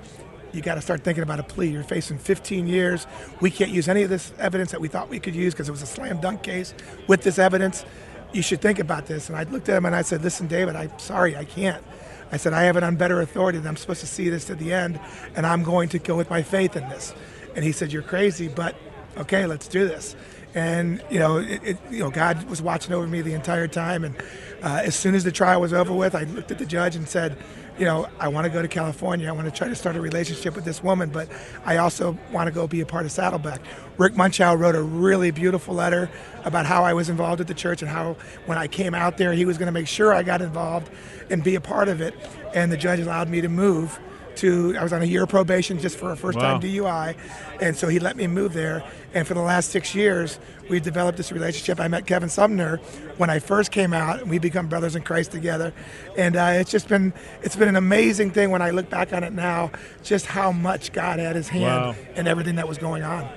you 0.52 0.60
got 0.60 0.74
to 0.74 0.80
start 0.80 1.02
thinking 1.02 1.22
about 1.22 1.40
a 1.40 1.42
plea. 1.42 1.68
You're 1.68 1.82
facing 1.82 2.18
15 2.18 2.66
years. 2.66 3.06
We 3.40 3.50
can't 3.50 3.70
use 3.70 3.88
any 3.88 4.02
of 4.02 4.10
this 4.10 4.32
evidence 4.38 4.70
that 4.72 4.80
we 4.80 4.88
thought 4.88 5.08
we 5.08 5.18
could 5.18 5.34
use 5.34 5.54
because 5.54 5.68
it 5.68 5.72
was 5.72 5.82
a 5.82 5.86
slam 5.86 6.20
dunk 6.20 6.42
case 6.42 6.74
with 7.06 7.22
this 7.22 7.38
evidence. 7.38 7.84
You 8.32 8.42
should 8.42 8.60
think 8.60 8.78
about 8.78 9.06
this. 9.06 9.28
And 9.28 9.36
I 9.36 9.44
looked 9.44 9.68
at 9.68 9.76
him 9.76 9.86
and 9.86 9.94
I 9.94 10.02
said, 10.02 10.22
Listen, 10.22 10.46
David, 10.46 10.76
I'm 10.76 10.98
sorry, 10.98 11.36
I 11.36 11.44
can't. 11.44 11.82
I 12.30 12.38
said, 12.38 12.54
I 12.54 12.62
have 12.62 12.76
it 12.78 12.82
on 12.82 12.96
better 12.96 13.20
authority 13.20 13.58
that 13.58 13.68
I'm 13.68 13.76
supposed 13.76 14.00
to 14.00 14.06
see 14.06 14.30
this 14.30 14.46
to 14.46 14.54
the 14.54 14.72
end, 14.72 14.98
and 15.36 15.46
I'm 15.46 15.62
going 15.62 15.90
to 15.90 15.98
go 15.98 16.16
with 16.16 16.30
my 16.30 16.42
faith 16.42 16.76
in 16.76 16.88
this. 16.88 17.14
And 17.54 17.64
he 17.64 17.72
said, 17.72 17.92
You're 17.92 18.02
crazy, 18.02 18.48
but 18.48 18.74
okay, 19.18 19.46
let's 19.46 19.68
do 19.68 19.86
this. 19.86 20.16
And 20.54 21.02
you 21.10 21.18
know, 21.18 21.38
it, 21.38 21.62
it, 21.64 21.78
you 21.90 22.00
know, 22.00 22.10
God 22.10 22.44
was 22.44 22.60
watching 22.60 22.92
over 22.92 23.06
me 23.06 23.22
the 23.22 23.34
entire 23.34 23.68
time. 23.68 24.04
And 24.04 24.16
uh, 24.62 24.82
as 24.84 24.94
soon 24.94 25.14
as 25.14 25.24
the 25.24 25.32
trial 25.32 25.60
was 25.60 25.72
over 25.72 25.92
with, 25.92 26.14
I 26.14 26.24
looked 26.24 26.50
at 26.50 26.58
the 26.58 26.66
judge 26.66 26.96
and 26.96 27.08
said, 27.08 27.36
you 27.78 27.86
know, 27.86 28.06
I 28.20 28.28
want 28.28 28.44
to 28.44 28.50
go 28.50 28.60
to 28.60 28.68
California. 28.68 29.28
I 29.28 29.32
want 29.32 29.46
to 29.46 29.50
try 29.50 29.68
to 29.68 29.74
start 29.74 29.96
a 29.96 30.00
relationship 30.00 30.54
with 30.54 30.64
this 30.64 30.82
woman, 30.82 31.10
but 31.10 31.28
I 31.64 31.78
also 31.78 32.18
want 32.30 32.48
to 32.48 32.52
go 32.52 32.66
be 32.66 32.82
a 32.82 32.86
part 32.86 33.06
of 33.06 33.12
Saddleback. 33.12 33.60
Rick 33.96 34.12
Muchow 34.14 34.58
wrote 34.58 34.74
a 34.74 34.82
really 34.82 35.30
beautiful 35.30 35.74
letter 35.74 36.10
about 36.44 36.66
how 36.66 36.84
I 36.84 36.92
was 36.92 37.08
involved 37.08 37.40
at 37.40 37.46
the 37.46 37.54
church 37.54 37.80
and 37.82 37.90
how 37.90 38.16
when 38.46 38.58
I 38.58 38.66
came 38.66 38.94
out 38.94 39.16
there, 39.16 39.32
he 39.32 39.46
was 39.46 39.56
going 39.56 39.66
to 39.66 39.72
make 39.72 39.88
sure 39.88 40.12
I 40.12 40.22
got 40.22 40.42
involved 40.42 40.90
and 41.30 41.42
be 41.42 41.54
a 41.54 41.60
part 41.60 41.88
of 41.88 42.00
it. 42.00 42.14
And 42.54 42.70
the 42.70 42.76
judge 42.76 43.00
allowed 43.00 43.28
me 43.28 43.40
to 43.40 43.48
move 43.48 43.98
to, 44.36 44.76
I 44.78 44.82
was 44.82 44.92
on 44.92 45.02
a 45.02 45.04
year 45.06 45.22
of 45.24 45.28
probation 45.28 45.78
just 45.78 45.96
for 45.98 46.10
a 46.12 46.16
first 46.16 46.38
time 46.38 46.54
Wow. 46.54 46.60
DUI. 46.60 47.16
And 47.60 47.76
so 47.76 47.88
he 47.88 47.98
let 47.98 48.16
me 48.16 48.26
move 48.26 48.52
there. 48.52 48.82
And 49.14 49.26
for 49.26 49.34
the 49.34 49.40
last 49.42 49.70
six 49.70 49.94
years, 49.94 50.38
we've 50.70 50.82
developed 50.82 51.18
this 51.18 51.30
relationship. 51.32 51.78
I 51.80 51.88
met 51.88 52.06
Kevin 52.06 52.28
Sumner 52.28 52.78
when 53.18 53.28
I 53.30 53.38
first 53.40 53.70
came 53.70 53.92
out, 53.92 54.20
and 54.22 54.30
we 54.30 54.38
become 54.38 54.68
brothers 54.68 54.96
in 54.96 55.02
Christ 55.02 55.32
together. 55.32 55.72
And 56.16 56.34
uh, 56.36 56.52
it's 56.54 56.70
just 56.70 56.88
been 56.88 57.12
it's 57.42 57.56
been 57.56 57.68
an 57.68 57.76
amazing 57.76 58.30
thing 58.30 58.50
when 58.50 58.62
I 58.62 58.70
look 58.70 58.88
back 58.88 59.12
on 59.12 59.22
it 59.22 59.32
now, 59.34 59.70
just 60.02 60.26
how 60.26 60.50
much 60.50 60.92
God 60.92 61.18
had 61.18 61.36
His 61.36 61.48
hand 61.48 61.64
Wow. 61.64 61.94
in 62.16 62.26
everything 62.26 62.56
that 62.56 62.66
was 62.68 62.78
going 62.78 63.02
on. 63.02 63.28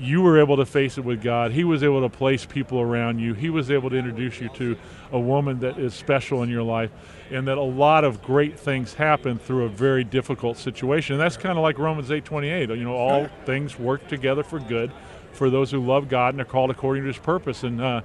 You 0.00 0.22
were 0.22 0.40
able 0.40 0.56
to 0.56 0.64
face 0.64 0.96
it 0.98 1.04
with 1.04 1.22
God. 1.22 1.52
He 1.52 1.62
was 1.62 1.82
able 1.82 2.00
to 2.00 2.08
place 2.08 2.46
people 2.46 2.80
around 2.80 3.18
you. 3.18 3.34
He 3.34 3.50
was 3.50 3.70
able 3.70 3.90
to 3.90 3.96
introduce 3.96 4.40
you 4.40 4.48
to 4.54 4.76
a 5.12 5.20
woman 5.20 5.60
that 5.60 5.78
is 5.78 5.94
special 5.94 6.42
in 6.42 6.48
your 6.48 6.62
life, 6.62 6.90
and 7.30 7.46
that 7.46 7.58
a 7.58 7.62
lot 7.62 8.04
of 8.04 8.22
great 8.22 8.58
things 8.58 8.94
happen 8.94 9.38
through 9.38 9.64
a 9.64 9.68
very 9.68 10.02
difficult 10.04 10.56
situation. 10.56 11.14
And 11.14 11.20
that's 11.20 11.36
kind 11.36 11.58
of 11.58 11.62
like 11.62 11.78
Romans 11.78 12.10
eight 12.10 12.24
twenty 12.24 12.48
eight. 12.48 12.70
You 12.70 12.84
know, 12.84 12.96
all 12.96 13.28
things 13.44 13.78
work 13.78 14.08
together 14.08 14.42
for 14.42 14.58
good 14.58 14.90
for 15.32 15.50
those 15.50 15.70
who 15.70 15.84
love 15.84 16.08
God 16.08 16.34
and 16.34 16.40
are 16.40 16.44
called 16.44 16.70
according 16.70 17.04
to 17.04 17.08
His 17.08 17.18
purpose. 17.18 17.62
And 17.62 17.80
uh, 17.80 18.00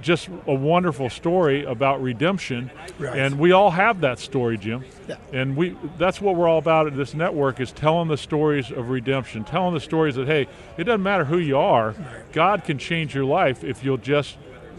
just 0.00 0.28
a 0.46 0.54
wonderful 0.54 1.10
story 1.10 1.64
about 1.64 2.02
redemption. 2.02 2.70
Right. 2.98 3.18
And 3.18 3.38
we 3.38 3.52
all 3.52 3.70
have 3.70 4.00
that 4.00 4.18
story, 4.18 4.58
Jim. 4.58 4.84
Yeah. 5.08 5.16
And 5.32 5.56
we 5.56 5.76
that's 5.98 6.20
what 6.20 6.36
we're 6.36 6.48
all 6.48 6.58
about 6.58 6.86
at 6.86 6.96
this 6.96 7.14
network 7.14 7.60
is 7.60 7.72
telling 7.72 8.08
the 8.08 8.16
stories 8.16 8.70
of 8.70 8.90
redemption, 8.90 9.44
telling 9.44 9.74
the 9.74 9.80
stories 9.80 10.14
that 10.16 10.26
hey, 10.26 10.48
it 10.76 10.84
doesn't 10.84 11.02
matter 11.02 11.24
who 11.24 11.38
you 11.38 11.58
are, 11.58 11.94
God 12.32 12.64
can 12.64 12.78
change 12.78 13.14
your 13.14 13.24
life 13.24 13.64
if 13.64 13.84
you'll 13.84 13.96
just 13.96 14.36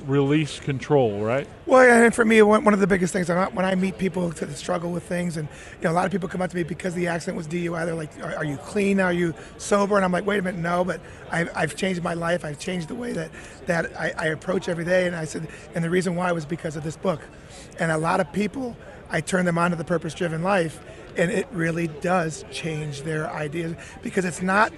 release 0.07 0.59
control, 0.59 1.21
right? 1.21 1.47
Well, 1.65 1.81
and 2.05 2.13
for 2.13 2.23
me, 2.25 2.41
one 2.41 2.73
of 2.73 2.79
the 2.79 2.87
biggest 2.87 3.13
things 3.13 3.27
when 3.29 3.65
I- 3.65 3.75
meet 3.75 3.97
people 3.97 4.29
that 4.29 4.55
struggle 4.55 4.91
with 4.91 5.03
things, 5.03 5.37
and 5.37 5.47
you 5.79 5.85
know, 5.85 5.91
a 5.91 5.93
lot 5.93 6.05
of 6.05 6.11
people 6.11 6.29
come 6.29 6.41
up 6.41 6.49
to 6.51 6.55
me 6.55 6.63
because 6.63 6.93
the 6.93 7.07
accident 7.07 7.37
was 7.37 7.47
DUI. 7.47 7.85
They're 7.85 7.95
like, 7.95 8.11
"Are, 8.23 8.37
are 8.37 8.45
you 8.45 8.57
clean? 8.57 8.99
Are 8.99 9.11
you 9.11 9.33
sober?" 9.57 9.95
And 9.95 10.05
I'm 10.05 10.11
like, 10.11 10.25
"Wait 10.25 10.39
a 10.39 10.41
minute, 10.41 10.61
no." 10.61 10.83
But 10.85 11.01
I've, 11.31 11.49
I've 11.55 11.75
changed 11.75 12.03
my 12.03 12.13
life. 12.13 12.45
I've 12.45 12.59
changed 12.59 12.87
the 12.87 12.95
way 12.95 13.11
that 13.13 13.31
that 13.65 13.99
I, 13.99 14.13
I 14.17 14.25
approach 14.27 14.69
every 14.69 14.85
day. 14.85 15.07
And 15.07 15.15
I 15.15 15.25
said, 15.25 15.47
and 15.73 15.83
the 15.83 15.89
reason 15.89 16.15
why 16.15 16.31
was 16.31 16.45
because 16.45 16.75
of 16.75 16.83
this 16.83 16.95
book. 16.97 17.21
And 17.79 17.91
a 17.91 17.97
lot 17.97 18.19
of 18.19 18.31
people, 18.31 18.77
I 19.09 19.21
turn 19.21 19.45
them 19.45 19.57
on 19.57 19.71
to 19.71 19.77
the 19.77 19.83
purpose-driven 19.83 20.43
life, 20.43 20.79
and 21.17 21.31
it 21.31 21.47
really 21.51 21.87
does 21.87 22.45
change 22.51 23.03
their 23.03 23.29
ideas 23.31 23.75
because 24.01 24.25
it's 24.25 24.41
not 24.41 24.71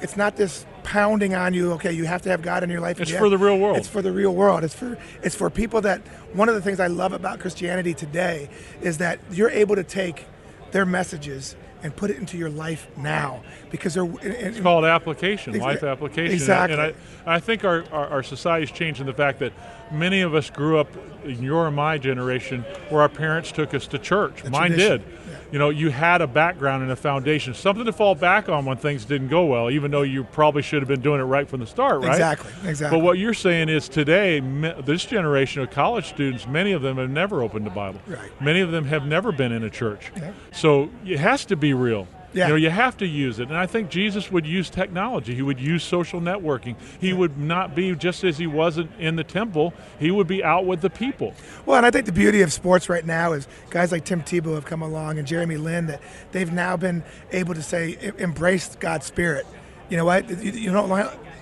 it's 0.00 0.16
not 0.16 0.36
this 0.36 0.66
pounding 0.82 1.34
on 1.34 1.54
you. 1.54 1.72
Okay, 1.72 1.92
you 1.92 2.04
have 2.04 2.22
to 2.22 2.30
have 2.30 2.42
God 2.42 2.62
in 2.62 2.70
your 2.70 2.80
life. 2.80 3.00
It's 3.00 3.10
you 3.10 3.16
for 3.16 3.24
have- 3.24 3.30
the 3.30 3.38
real 3.38 3.58
world. 3.58 3.76
It's 3.76 3.88
for 3.88 4.02
the 4.02 4.12
real 4.12 4.34
world. 4.34 4.64
It's 4.64 4.74
for 4.74 4.98
it's 5.22 5.34
for 5.34 5.50
people 5.50 5.80
that 5.82 6.00
one 6.32 6.48
of 6.48 6.54
the 6.54 6.62
things 6.62 6.80
I 6.80 6.88
love 6.88 7.12
about 7.12 7.40
Christianity 7.40 7.94
today 7.94 8.48
is 8.80 8.98
that 8.98 9.20
you're 9.30 9.50
able 9.50 9.76
to 9.76 9.84
take 9.84 10.26
their 10.72 10.86
messages 10.86 11.56
and 11.82 11.94
put 11.94 12.10
it 12.10 12.16
into 12.16 12.38
your 12.38 12.50
life 12.50 12.88
now 12.96 13.42
because 13.70 13.94
they're. 13.94 14.04
And, 14.04 14.22
it's 14.22 14.60
called 14.60 14.84
application, 14.84 15.58
life 15.58 15.82
application. 15.82 16.32
Exactly. 16.32 16.78
And, 16.78 16.94
I, 17.26 17.34
I 17.36 17.40
think 17.40 17.64
our, 17.64 17.84
our, 17.92 18.08
our 18.08 18.22
society's 18.22 18.70
changed 18.70 19.00
in 19.00 19.06
the 19.06 19.12
fact 19.12 19.40
that 19.40 19.52
many 19.92 20.20
of 20.20 20.34
us 20.34 20.50
grew 20.50 20.78
up 20.78 20.88
in 21.24 21.42
your 21.42 21.66
and 21.66 21.76
my 21.76 21.98
generation 21.98 22.62
where 22.88 23.02
our 23.02 23.08
parents 23.08 23.52
took 23.52 23.74
us 23.74 23.86
to 23.88 23.98
church. 23.98 24.42
The 24.42 24.50
Mine 24.50 24.70
tradition. 24.70 25.02
did. 25.02 25.18
You 25.52 25.58
know, 25.58 25.68
you 25.68 25.90
had 25.90 26.22
a 26.22 26.26
background 26.26 26.82
and 26.82 26.90
a 26.90 26.96
foundation, 26.96 27.52
something 27.52 27.84
to 27.84 27.92
fall 27.92 28.14
back 28.14 28.48
on 28.48 28.64
when 28.64 28.78
things 28.78 29.04
didn't 29.04 29.28
go 29.28 29.44
well, 29.44 29.70
even 29.70 29.90
though 29.90 30.00
you 30.00 30.24
probably 30.24 30.62
should 30.62 30.80
have 30.80 30.88
been 30.88 31.02
doing 31.02 31.20
it 31.20 31.24
right 31.24 31.46
from 31.46 31.60
the 31.60 31.66
start, 31.66 32.00
right? 32.00 32.12
Exactly, 32.12 32.50
exactly. 32.66 32.98
But 32.98 33.04
what 33.04 33.18
you're 33.18 33.34
saying 33.34 33.68
is 33.68 33.86
today, 33.86 34.40
this 34.84 35.04
generation 35.04 35.60
of 35.60 35.70
college 35.70 36.06
students, 36.06 36.46
many 36.46 36.72
of 36.72 36.80
them 36.80 36.96
have 36.96 37.10
never 37.10 37.42
opened 37.42 37.66
the 37.66 37.70
Bible. 37.70 38.00
Right. 38.06 38.40
Many 38.40 38.60
of 38.60 38.70
them 38.70 38.86
have 38.86 39.04
never 39.04 39.30
been 39.30 39.52
in 39.52 39.62
a 39.62 39.70
church. 39.70 40.10
Yeah. 40.16 40.32
So 40.52 40.88
it 41.04 41.18
has 41.18 41.44
to 41.46 41.56
be 41.56 41.74
real. 41.74 42.08
Yeah. 42.34 42.46
You 42.46 42.52
know, 42.52 42.56
you 42.56 42.70
have 42.70 42.96
to 42.98 43.06
use 43.06 43.38
it. 43.38 43.48
And 43.48 43.56
I 43.58 43.66
think 43.66 43.90
Jesus 43.90 44.30
would 44.32 44.46
use 44.46 44.70
technology. 44.70 45.34
He 45.34 45.42
would 45.42 45.60
use 45.60 45.82
social 45.84 46.20
networking. 46.20 46.76
He 47.00 47.12
would 47.12 47.36
not 47.36 47.74
be 47.74 47.94
just 47.94 48.24
as 48.24 48.38
he 48.38 48.46
wasn't 48.46 48.90
in 48.98 49.16
the 49.16 49.24
temple, 49.24 49.74
he 50.00 50.10
would 50.10 50.26
be 50.26 50.42
out 50.42 50.64
with 50.64 50.80
the 50.80 50.88
people. 50.90 51.34
Well, 51.66 51.76
and 51.76 51.84
I 51.84 51.90
think 51.90 52.06
the 52.06 52.12
beauty 52.12 52.40
of 52.42 52.52
sports 52.52 52.88
right 52.88 53.04
now 53.04 53.32
is 53.32 53.46
guys 53.70 53.92
like 53.92 54.04
Tim 54.04 54.22
Tebow 54.22 54.54
have 54.54 54.64
come 54.64 54.80
along 54.82 55.18
and 55.18 55.26
Jeremy 55.26 55.56
Lin 55.58 55.88
that 55.88 56.00
they've 56.32 56.50
now 56.52 56.76
been 56.76 57.02
able 57.32 57.54
to 57.54 57.62
say 57.62 57.98
"E- 58.02 58.10
embrace 58.22 58.76
God's 58.76 59.04
spirit. 59.06 59.46
You 59.90 59.96
know 59.98 60.04
what? 60.06 60.28
You, 60.42 60.52
you 60.52 60.72
don't. 60.72 60.90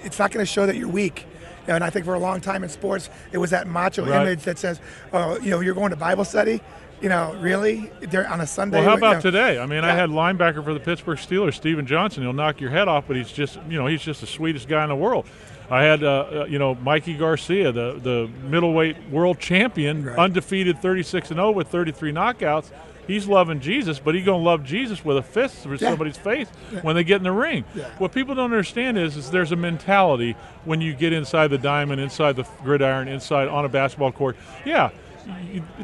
It's 0.02 0.18
not 0.18 0.32
going 0.32 0.44
to 0.44 0.50
show 0.50 0.66
that 0.66 0.76
you're 0.76 0.88
weak. 0.88 1.26
And 1.68 1.85
I 1.85 1.90
think 1.90 2.04
for 2.04 2.14
a 2.14 2.18
long 2.18 2.40
time 2.40 2.64
in 2.64 2.68
sports, 2.70 3.11
it 3.30 3.38
was 3.38 3.50
that 3.50 3.68
macho 3.68 4.04
Right. 4.04 4.23
image 4.23 4.42
that 4.42 4.59
says, 4.59 4.80
"Oh, 5.12 5.38
you 5.38 5.50
know, 5.50 5.61
you're 5.61 5.75
going 5.75 5.90
to 5.90 5.97
Bible 5.97 6.25
study." 6.25 6.61
You 7.00 7.09
know, 7.09 7.35
really? 7.40 7.90
They're 8.00 8.28
on 8.28 8.40
a 8.42 8.47
Sunday. 8.47 8.78
Well, 8.78 8.85
how 8.88 8.95
you 8.97 9.00
know, 9.00 9.09
about 9.09 9.23
today? 9.23 9.59
I 9.59 9.64
mean, 9.66 9.85
I 9.85 9.95
had 9.95 10.11
linebacker 10.11 10.62
for 10.62 10.75
the 10.75 10.80
Pittsburgh 10.80 11.16
Steelers, 11.19 11.54
Steven 11.54 11.87
Johnson. 11.87 12.23
He'll 12.23 12.33
knock 12.35 12.61
your 12.61 12.71
head 12.71 12.88
off, 12.88 13.04
but 13.07 13.16
he's 13.16 13.33
just, 13.33 13.59
you 13.69 13.78
know, 13.78 13.87
he's 13.87 14.02
just 14.02 14.21
the 14.21 14.26
sweetest 14.26 14.69
guy 14.69 14.83
in 14.83 14.90
the 14.90 14.97
world. 14.97 15.26
I 15.71 15.83
had, 15.85 16.02
uh, 16.02 16.09
uh, 16.42 16.47
you 16.49 16.59
know, 16.59 16.75
Mikey 16.75 17.14
Garcia, 17.16 17.73
the 17.73 17.99
the 18.02 18.28
middleweight 18.49 18.97
world 19.11 19.38
champion, 19.38 20.04
Right. 20.04 20.19
undefeated, 20.19 20.83
36 20.83 21.30
and 21.30 21.38
0 21.38 21.52
with 21.52 21.69
33 21.69 22.12
knockouts. 22.12 22.71
He's 23.07 23.26
loving 23.26 23.61
Jesus, 23.61 23.99
but 23.99 24.14
he's 24.14 24.25
gonna 24.26 24.42
love 24.42 24.62
Jesus 24.64 25.04
with 25.04 25.16
a 25.16 25.23
fist 25.23 25.62
through 25.62 25.78
Yeah. 25.80 25.90
somebody's 25.90 26.16
face 26.19 26.49
when 26.83 26.97
they 26.97 27.02
get 27.04 27.16
in 27.16 27.23
the 27.23 27.33
ring. 27.33 27.64
Yeah. 27.75 27.85
What 27.99 28.12
people 28.12 28.35
don't 28.35 28.52
understand 28.52 28.99
is, 28.99 29.16
is 29.16 29.30
there's 29.30 29.52
a 29.52 29.57
mentality 29.57 30.37
when 30.64 30.80
you 30.80 30.92
get 30.92 31.12
inside 31.12 31.49
the 31.49 31.59
diamond, 31.59 32.00
inside 32.00 32.37
the 32.37 32.45
gridiron, 32.62 33.09
inside 33.09 33.49
on 33.49 33.64
a 33.64 33.69
basketball 33.69 34.12
court. 34.12 34.37
Yeah, 34.64 34.90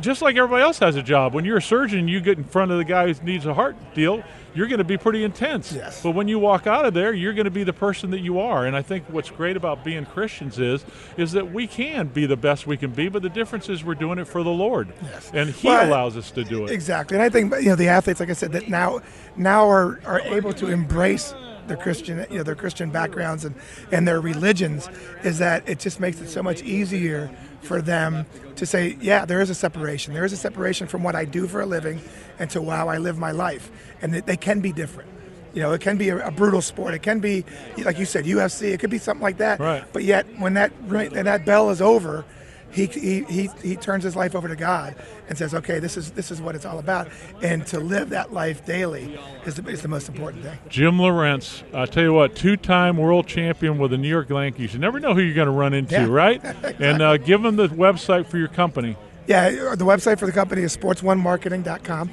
just 0.01 0.23
like 0.23 0.37
everybody 0.37 0.63
else 0.63 0.79
has 0.79 0.97
a 0.97 1.03
job. 1.03 1.35
When 1.35 1.45
you're 1.45 1.57
a 1.59 1.63
surgeon, 1.63 2.09
you 2.09 2.21
get 2.21 2.39
in 2.39 2.45
front 2.45 2.71
of 2.71 2.79
the 2.79 2.85
guy 2.85 3.13
who 3.13 3.25
needs 3.25 3.47
a 3.47 3.55
heart 3.55 3.77
deal. 3.95 4.23
You're 4.55 4.69
going 4.69 4.79
to 4.79 4.85
be 4.85 4.97
pretty 4.97 5.23
intense. 5.23 5.73
Yes. 5.73 6.03
But 6.03 6.13
when 6.13 6.29
you 6.29 6.39
walk 6.39 6.67
out 6.67 6.87
of 6.87 6.95
there, 6.95 7.13
you're 7.13 7.35
going 7.35 7.45
to 7.45 7.51
be 7.51 7.63
the 7.65 7.75
person 7.75 8.11
that 8.13 8.21
you 8.21 8.41
are. 8.41 8.65
And 8.65 8.75
I 8.75 8.81
think 8.81 9.05
what's 9.11 9.31
great 9.31 9.55
about 9.57 9.85
being 9.85 10.07
Christians 10.07 10.59
is, 10.59 10.83
is 11.19 11.33
that 11.33 11.53
we 11.53 11.67
can 11.67 12.07
be 12.09 12.25
the 12.25 12.39
best 12.39 12.67
we 12.67 12.79
can 12.79 12.91
be. 12.93 13.09
But 13.11 13.21
the 13.23 13.29
difference 13.29 13.69
is 13.69 13.85
we're 13.85 13.95
doing 13.95 14.19
it 14.19 14.27
for 14.27 14.43
the 14.43 14.51
Lord, 14.51 14.93
Yes. 15.03 15.31
and 15.35 15.51
He 15.51 15.69
Well, 15.69 15.87
allows 15.87 16.17
us 16.17 16.31
to 16.31 16.45
do 16.45 16.65
it. 16.65 16.71
Exactly, 16.71 17.17
and 17.17 17.23
I 17.23 17.29
think 17.29 17.53
you 17.57 17.69
know 17.69 17.77
the 17.77 17.89
athletes, 17.89 18.19
like 18.21 18.31
I 18.31 18.35
said, 18.35 18.53
that 18.53 18.69
now 18.69 19.01
now 19.37 19.69
are 19.69 20.01
are 20.07 20.21
able 20.21 20.55
to 20.55 20.69
embrace 20.69 21.35
their 21.67 21.77
Christian, 21.77 22.25
you 22.31 22.39
know, 22.39 22.43
their 22.45 22.55
Christian 22.55 22.91
backgrounds 22.91 23.45
and 23.45 23.55
and 23.93 24.09
their 24.09 24.21
religions. 24.23 24.89
Is 25.23 25.39
that 25.39 25.69
it 25.69 25.81
just 25.81 26.01
makes 26.01 26.19
it 26.21 26.29
so 26.31 26.43
much 26.43 26.63
easier 26.63 27.31
for 27.63 27.83
them 27.83 28.27
to 28.57 28.67
say, 28.67 28.97
yeah, 29.01 29.25
there 29.25 29.41
is 29.41 29.51
a 29.51 29.55
separation. 29.55 30.15
There 30.15 30.25
is 30.25 30.33
a 30.33 30.37
separation 30.37 30.87
from 30.87 31.03
what 31.03 31.15
I 31.15 31.25
do 31.25 31.47
for 31.47 31.61
a 31.61 31.67
living 31.67 32.01
and 32.39 32.51
to 32.51 32.65
how 32.71 32.89
I 32.89 32.99
live 32.99 33.19
my 33.19 33.33
life, 33.33 33.71
and 34.01 34.15
they 34.15 34.37
can 34.37 34.61
be 34.61 34.73
different. 34.73 35.11
You 35.55 35.63
know, 35.63 35.73
it 35.73 35.81
can 35.81 35.97
be 35.97 36.11
a, 36.11 36.27
a 36.27 36.31
brutal 36.31 36.61
sport. 36.61 36.93
It 36.93 37.03
can 37.03 37.19
be, 37.19 37.45
like 37.79 37.99
you 37.99 38.05
said, 38.05 38.27
UFC. 38.27 38.73
It 38.73 38.81
could 38.81 38.91
be 38.91 38.99
something 38.99 39.23
like 39.23 39.39
that. 39.39 39.59
Right. 39.59 39.85
But 39.91 40.05
yet, 40.05 40.27
when 40.39 40.55
that 40.55 40.71
when 40.83 41.25
that 41.25 41.47
bell 41.47 41.71
is 41.71 41.81
over, 41.81 42.27
he, 42.73 42.87
he, 42.87 43.23
he, 43.25 43.49
he 43.63 43.77
turns 43.77 44.05
his 44.05 44.15
life 44.17 44.35
over 44.35 44.49
to 44.49 44.57
God 44.57 44.95
and 45.29 45.39
says, 45.39 45.55
okay, 45.55 45.79
this 45.79 45.97
is 45.97 46.11
this 46.11 46.31
is 46.31 46.41
what 46.43 46.55
it's 46.55 46.65
all 46.67 46.79
about. 46.79 47.09
And 47.43 47.67
to 47.69 47.81
live 47.81 48.11
that 48.11 48.33
life 48.33 48.67
daily 48.67 49.19
is 49.47 49.55
the, 49.55 49.67
is 49.71 49.83
the 49.83 49.89
most 49.89 50.09
important 50.09 50.43
thing. 50.43 50.59
Jim 50.69 50.99
Leyritz, 50.99 51.63
I 51.75 51.87
tell 51.87 52.03
you 52.03 52.13
what, 52.13 52.35
two-time 52.37 52.97
world 52.99 53.27
champion 53.27 53.79
with 53.79 53.93
the 53.93 53.99
New 53.99 54.09
York 54.09 54.29
Yankees. 54.29 54.75
You 54.75 54.81
never 54.81 55.01
know 55.01 55.15
who 55.15 55.21
you're 55.21 55.35
going 55.35 55.47
to 55.47 55.53
run 55.53 55.73
into, 55.75 55.95
Yeah. 55.95 56.07
right? 56.07 56.43
And 56.81 57.01
uh, 57.01 57.17
give 57.17 57.43
them 57.43 57.57
the 57.57 57.69
website 57.69 58.27
for 58.27 58.37
your 58.39 58.49
company. 58.49 58.97
Yeah, 59.27 59.51
the 59.75 59.85
website 59.85 60.19
for 60.19 60.27
the 60.27 60.33
company 60.33 60.63
is 60.63 60.77
sportsonemarketing.com. 60.77 62.11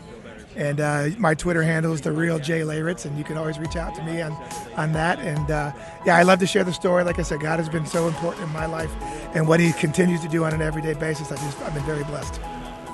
And 0.56 0.80
uh, 0.80 1.10
my 1.18 1.34
Twitter 1.34 1.64
handle 1.64 1.94
is 1.94 2.02
the 2.02 2.12
real 2.12 2.40
Jay 2.40 2.62
Leyritz, 2.62 3.06
and 3.06 3.18
you 3.18 3.24
can 3.24 3.38
always 3.38 3.58
reach 3.60 3.76
out 3.76 3.96
to 3.96 4.04
me 4.04 4.22
on, 4.22 4.32
on 4.78 4.92
that. 4.94 5.20
And 5.20 5.50
uh, 5.50 5.72
yeah, 6.06 6.16
I 6.18 6.24
love 6.24 6.40
to 6.40 6.48
share 6.48 6.64
the 6.64 6.74
story. 6.74 7.04
Like 7.04 7.20
I 7.20 7.24
said, 7.24 7.40
God 7.42 7.60
has 7.60 7.70
been 7.70 7.86
so 7.86 8.08
important 8.08 8.44
in 8.46 8.54
my 8.54 8.66
life, 8.66 8.92
and 9.36 9.48
what 9.48 9.60
He 9.60 9.74
continues 9.74 10.22
to 10.22 10.28
do 10.28 10.44
on 10.46 10.54
an 10.54 10.62
everyday 10.62 10.94
basis. 10.94 11.32
I 11.32 11.36
just 11.38 11.60
I've 11.62 11.74
been 11.74 11.84
very 11.86 12.04
blessed. 12.04 12.40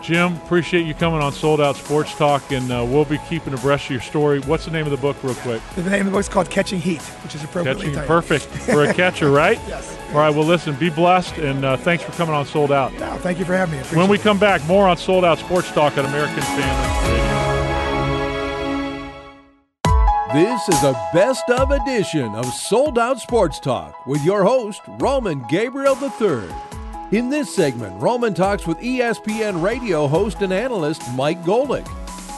Jim, 0.01 0.38
appreciate 0.38 0.88
you 0.88 0.94
coming 0.94 1.22
on 1.22 1.34
Sold 1.34 1.60
Out 1.60 1.75
Sports 1.75 2.16
Talk, 2.16 2.51
and 2.54 2.72
uh, 2.72 2.86
we'll 2.88 3.04
be 3.04 3.18
keeping 3.28 3.54
abreast 3.54 3.86
of 3.86 3.92
your 3.92 4.00
story. 4.00 4.39
What's 4.39 4.63
the 4.63 4.72
name 4.72 4.86
of 4.86 4.92
the 4.92 4.98
book, 4.98 5.22
real 5.22 5.36
quick? 5.36 5.62
The 5.75 5.84
name 5.84 6.00
of 6.00 6.06
the 6.06 6.12
book 6.12 6.22
is 6.22 6.30
called 6.30 6.50
Catching 6.50 6.80
Heat, 6.80 7.01
which 7.01 7.36
is 7.36 7.44
appropriately 7.44 7.88
Catching 7.88 7.96
titled. 7.96 8.08
perfect 8.08 8.46
for 8.46 8.86
a 8.86 8.94
catcher, 8.96 9.30
right? 9.30 9.60
Yes. 9.68 9.98
All 10.12 10.16
right. 10.20 10.34
Well, 10.34 10.46
listen. 10.46 10.74
Be 10.75 10.89
blessed, 10.89 11.38
and 11.38 11.66
uh, 11.66 11.75
thanks 11.75 12.06
for 12.06 12.13
coming 12.13 12.34
on 12.34 12.46
Sold 12.46 12.72
Out. 12.72 12.94
No, 12.94 13.18
thank 13.18 13.39
you 13.39 13.46
for 13.46 13.58
having 13.58 13.78
me. 13.78 13.86
When 13.88 14.08
we 14.10 14.18
come 14.18 14.39
back, 14.39 14.66
more 14.68 14.88
on 14.88 14.96
Sold 14.96 15.25
Out 15.25 15.38
Sports 15.38 15.70
Talk 15.74 15.98
on 15.98 16.06
American 16.06 16.42
Family 16.44 17.12
Radio. 17.20 17.49
This 20.33 20.69
is 20.69 20.83
a 20.83 21.09
best 21.12 21.50
of 21.50 21.71
edition 21.71 22.36
of 22.36 22.45
Sold 22.53 23.00
Out 23.00 23.19
Sports 23.19 23.59
Talk 23.59 24.05
with 24.05 24.24
your 24.24 24.43
host, 24.43 24.83
Roman 25.00 25.43
Gabriel 25.48 25.98
III. 25.98 26.53
In 27.17 27.31
this 27.31 27.55
segment, 27.55 28.00
Roman 28.00 28.36
talks 28.36 28.67
with 28.67 28.77
ESPN 28.77 29.63
radio 29.63 30.07
host 30.07 30.43
and 30.43 30.53
analyst 30.53 31.01
Mike 31.15 31.41
Golic. 31.41 31.88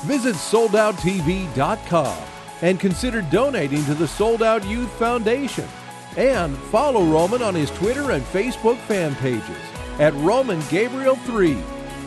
Visit 0.05 0.35
soldouttv.com 0.35 2.23
and 2.61 2.79
consider 2.79 3.23
donating 3.23 3.83
to 3.83 3.93
the 3.93 4.07
Sold 4.07 4.41
Out 4.41 4.65
Youth 4.65 4.91
Foundation. 4.93 5.67
And 6.15 6.55
follow 6.55 7.03
Roman 7.03 7.41
on 7.41 7.55
his 7.55 7.71
Twitter 7.71 8.11
and 8.11 8.23
Facebook 8.23 8.77
fan 8.77 9.15
pages 9.15 9.59
at 9.99 10.13
Roman 10.13 10.61
Gabriel 10.69 11.17
3. 11.17 11.57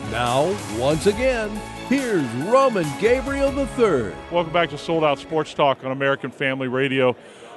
Now, 0.09 0.45
once 0.79 1.05
again, 1.05 1.51
here's 1.89 2.23
Roman 2.47 2.85
Gabriel 2.99 3.49
III. 3.57 4.13
Welcome 4.31 4.51
back 4.53 4.69
to 4.71 4.77
Sold 4.77 5.03
Out 5.03 5.19
Sports 5.19 5.53
Talk 5.53 5.83
on 5.83 5.91
American 5.91 6.31
Family 6.31 6.67
Radio. 6.67 7.15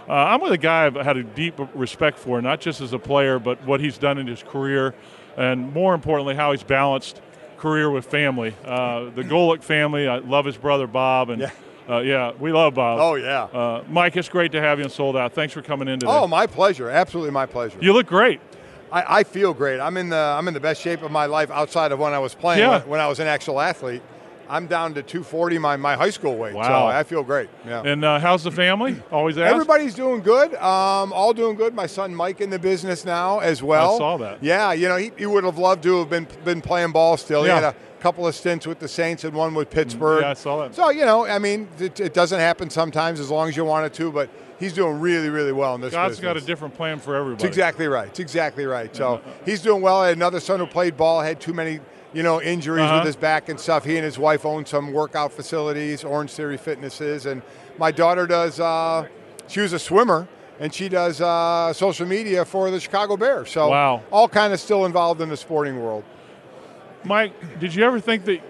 Uh, 0.09 0.13
I'm 0.13 0.41
with 0.41 0.53
a 0.53 0.59
guy 0.59 0.87
I've 0.87 0.95
had 0.95 1.17
a 1.17 1.23
deep 1.23 1.59
respect 1.75 2.19
for, 2.19 2.41
not 2.41 2.61
just 2.61 2.81
as 2.81 2.93
a 2.93 2.99
player, 2.99 3.39
but 3.39 3.63
what 3.65 3.81
he's 3.81 3.99
done 3.99 4.19
in 4.19 4.27
his 4.27 4.43
career, 4.43 4.95
and 5.37 5.73
more 5.73 5.95
importantly, 5.95 6.35
how 6.35 6.53
he's 6.53 6.63
balanced 6.63 7.21
career 7.59 7.91
with 7.91 8.07
family. 8.07 8.55
Uh, 8.65 9.11
the 9.11 9.23
Golic 9.23 9.63
family, 9.63 10.09
I 10.09 10.19
love 10.19 10.45
his 10.47 10.57
brother 10.57 10.87
Bob, 10.87 11.29
and 11.31 11.43
Yeah. 11.43 11.51
uh, 11.89 11.99
yeah, 12.01 12.33
we 12.39 12.53
love 12.53 12.75
Bob. 12.75 13.01
Oh, 13.01 13.15
yeah. 13.17 13.43
Uh, 13.45 13.85
Mike, 13.89 14.17
it's 14.17 14.29
great 14.29 14.53
to 14.53 14.61
have 14.61 14.79
you 14.79 14.85
on 14.85 14.91
Sold 14.91 15.17
Out. 15.17 15.33
Thanks 15.33 15.53
for 15.53 15.61
coming 15.63 15.89
in 15.89 15.99
today. 16.01 16.13
Oh, 16.13 16.27
my 16.27 16.47
pleasure. 16.47 16.89
Absolutely 16.89 17.33
my 17.33 17.47
pleasure. 17.47 17.79
you 17.81 17.93
look 17.93 18.07
great. 18.07 18.41
I, 18.91 19.19
I 19.19 19.25
feel 19.25 19.53
great. 19.53 19.81
I'm 19.81 19.99
in 19.99 20.09
the 20.09 20.17
I'm 20.17 20.49
in 20.49 20.55
the 20.55 20.61
best 20.61 20.81
shape 20.81 21.03
of 21.03 21.11
my 21.11 21.27
life 21.27 21.51
outside 21.51 21.93
of 21.93 21.99
when 21.99 22.15
I 22.15 22.19
was 22.21 22.35
playing. 22.35 22.61
Yeah. 22.61 22.79
When, 22.79 22.89
when 22.89 23.01
I 23.01 23.07
was 23.07 23.21
an 23.21 23.27
actual 23.27 23.61
athlete, 23.61 24.01
I'm 24.49 24.67
down 24.67 24.95
to 24.95 25.03
240, 25.03 25.59
my, 25.59 25.77
my 25.77 25.95
high 25.97 26.11
school 26.11 26.37
weight. 26.37 26.53
So 26.53 26.59
Wow. 26.59 26.87
I 26.87 27.03
feel 27.03 27.23
great. 27.23 27.49
Yeah. 27.67 27.83
And 27.85 28.05
uh, 28.05 28.19
how's 28.19 28.45
the 28.45 28.51
family? 28.51 29.01
Always 29.13 29.37
ask. 29.39 29.53
Everybody's 29.53 29.95
doing 29.95 30.23
good. 30.23 30.55
Um, 30.55 31.13
all 31.13 31.33
doing 31.33 31.57
good. 31.57 31.75
My 31.75 31.87
son 31.87 32.15
Mike 32.15 32.41
in 32.41 32.51
the 32.51 32.59
business 32.59 33.05
now 33.05 33.41
as 33.41 33.63
well. 33.63 33.95
I 33.95 33.99
saw 33.99 34.17
that. 34.19 34.43
Yeah, 34.43 34.73
you 34.73 34.89
know 34.89 34.97
he, 34.97 35.13
he 35.19 35.27
would 35.27 35.45
have 35.45 35.59
loved 35.59 35.83
to 35.85 35.99
have 36.01 36.11
been 36.11 36.27
been 36.45 36.61
playing 36.63 36.93
ball 36.93 37.17
still. 37.17 37.47
Yeah. 37.47 37.59
He 37.59 37.65
had 37.65 37.75
a 37.75 37.77
couple 38.01 38.27
of 38.27 38.35
stints 38.35 38.67
with 38.67 38.79
the 38.79 38.89
Saints 38.89 39.25
and 39.25 39.35
one 39.35 39.55
with 39.55 39.71
Pittsburgh. 39.71 40.23
Yeah, 40.23 40.31
I 40.31 40.35
saw 40.35 40.63
that. 40.63 40.75
So 40.75 40.91
you 40.91 41.05
know, 41.05 41.27
I 41.27 41.39
mean, 41.39 41.69
it, 41.79 41.99
it 42.01 42.15
doesn't 42.15 42.39
happen 42.41 42.71
sometimes 42.71 43.21
as 43.21 43.31
long 43.31 43.49
as 43.49 43.57
you 43.57 43.65
want 43.65 43.87
it 43.87 43.93
to, 43.95 44.11
but 44.13 44.31
he's 44.59 44.73
doing 44.73 45.01
really 45.01 45.29
really 45.29 45.53
well 45.53 45.75
in 45.75 45.81
this. 45.81 45.93
God's 45.93 46.17
business. 46.17 46.25
got 46.35 46.37
a 46.37 46.47
different 46.47 46.75
plan 46.75 46.99
for 47.01 47.15
everybody. 47.17 47.45
It's 47.45 47.57
exactly 47.57 47.87
right. 47.89 48.09
It's 48.09 48.21
exactly 48.21 48.65
right. 48.67 48.95
So 48.95 49.21
he's 49.45 49.61
doing 49.63 49.83
well. 49.83 49.97
I 50.01 50.09
had 50.09 50.17
another 50.17 50.41
son 50.41 50.61
who 50.61 50.67
played 50.67 50.97
ball, 50.97 51.21
had 51.21 51.41
too 51.41 51.53
many, 51.53 51.81
you 52.13 52.23
know, 52.23 52.41
injuries 52.41 52.85
Uh-huh. 52.85 52.97
with 52.99 53.07
his 53.07 53.17
back 53.17 53.49
and 53.49 53.59
stuff. 53.61 53.85
He 53.85 53.97
and 53.97 54.05
his 54.05 54.19
wife 54.19 54.47
own 54.47 54.65
some 54.67 54.93
workout 54.93 55.33
facilities, 55.33 56.05
Orange 56.05 56.31
Theory 56.33 56.57
Fitnesses, 56.57 57.27
and 57.27 57.43
my 57.79 57.91
daughter 57.91 58.27
does. 58.27 58.59
Uh, 58.61 59.07
she 59.47 59.61
was 59.61 59.73
a 59.73 59.79
swimmer, 59.79 60.27
and 60.61 60.73
she 60.73 60.89
does 60.89 61.21
uh, 61.21 61.73
social 61.73 62.07
media 62.07 62.45
for 62.45 62.71
the 62.71 62.81
Chicago 62.81 63.17
Bears. 63.17 63.51
So 63.51 63.69
Wow. 63.69 64.03
all 64.11 64.29
kind 64.29 64.53
of 64.53 64.61
still 64.61 64.85
involved 64.87 65.21
in 65.21 65.29
the 65.29 65.37
sporting 65.37 65.83
world. 65.83 66.05
Mike, 67.05 67.33
did 67.61 67.75
you 67.75 67.85
ever 67.85 68.01
think 68.01 68.25
that 68.25 68.41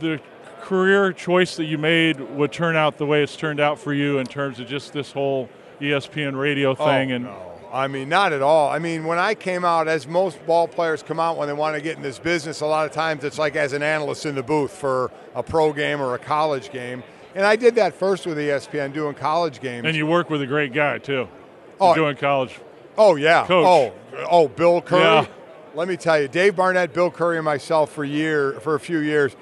the 0.00 0.20
career 0.62 1.12
choice 1.12 1.56
that 1.56 1.64
you 1.64 1.76
made 1.78 2.18
would 2.20 2.52
turn 2.52 2.76
out 2.76 2.96
the 2.98 3.06
way 3.06 3.22
it's 3.22 3.36
turned 3.36 3.60
out 3.60 3.78
for 3.78 3.92
you 3.92 4.18
in 4.18 4.26
terms 4.26 4.58
of 4.60 4.66
just 4.66 4.92
this 4.92 5.12
whole 5.12 5.48
ESPN 5.80 6.38
radio 6.38 6.74
thing? 6.74 7.12
oh, 7.12 7.14
and 7.16 7.24
no. 7.24 7.51
I 7.72 7.88
mean, 7.88 8.10
not 8.10 8.34
at 8.34 8.42
all. 8.42 8.68
I 8.68 8.78
mean, 8.78 9.04
when 9.04 9.18
I 9.18 9.34
came 9.34 9.64
out, 9.64 9.88
as 9.88 10.06
most 10.06 10.44
ball 10.46 10.68
players 10.68 11.02
come 11.02 11.18
out 11.18 11.38
when 11.38 11.48
they 11.48 11.54
want 11.54 11.74
to 11.74 11.80
get 11.80 11.96
in 11.96 12.02
this 12.02 12.18
business, 12.18 12.60
a 12.60 12.66
lot 12.66 12.84
of 12.84 12.92
times 12.92 13.24
it's 13.24 13.38
like 13.38 13.56
as 13.56 13.72
an 13.72 13.82
analyst 13.82 14.26
in 14.26 14.34
the 14.34 14.42
booth 14.42 14.70
for 14.70 15.10
a 15.34 15.42
pro 15.42 15.72
game 15.72 16.00
or 16.00 16.14
a 16.14 16.18
college 16.18 16.70
game. 16.70 17.02
And 17.34 17.46
I 17.46 17.56
did 17.56 17.76
that 17.76 17.94
first 17.94 18.26
with 18.26 18.36
ESPN 18.36 18.92
doing 18.92 19.14
college 19.14 19.60
games. 19.60 19.86
And 19.86 19.96
you 19.96 20.06
work 20.06 20.28
with 20.28 20.42
a 20.42 20.46
great 20.46 20.74
guy 20.74 20.98
too. 20.98 21.28
Oh, 21.80 21.94
doing 21.94 22.16
college. 22.16 22.60
Oh 22.98 23.16
yeah. 23.16 23.46
Coach. 23.46 23.66
Oh, 23.66 24.26
oh, 24.30 24.48
Bill 24.48 24.82
Curry. 24.82 25.00
Yeah. 25.00 25.26
Let 25.74 25.88
me 25.88 25.96
tell 25.96 26.20
you, 26.20 26.28
Dave 26.28 26.54
Barnett, 26.54 26.92
Bill 26.92 27.10
Curry, 27.10 27.38
and 27.38 27.44
myself 27.46 27.90
for 27.90 28.04
year 28.04 28.60
for 28.60 28.74
a 28.74 28.80
few 28.80 28.98
years. 28.98 29.34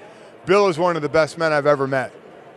Bill 0.45 0.69
is 0.69 0.79
one 0.79 0.95
of 0.95 1.01
the 1.01 1.09
best 1.09 1.37
men 1.37 1.51
I've 1.51 1.67
ever 1.67 1.85
met. 1.85 2.13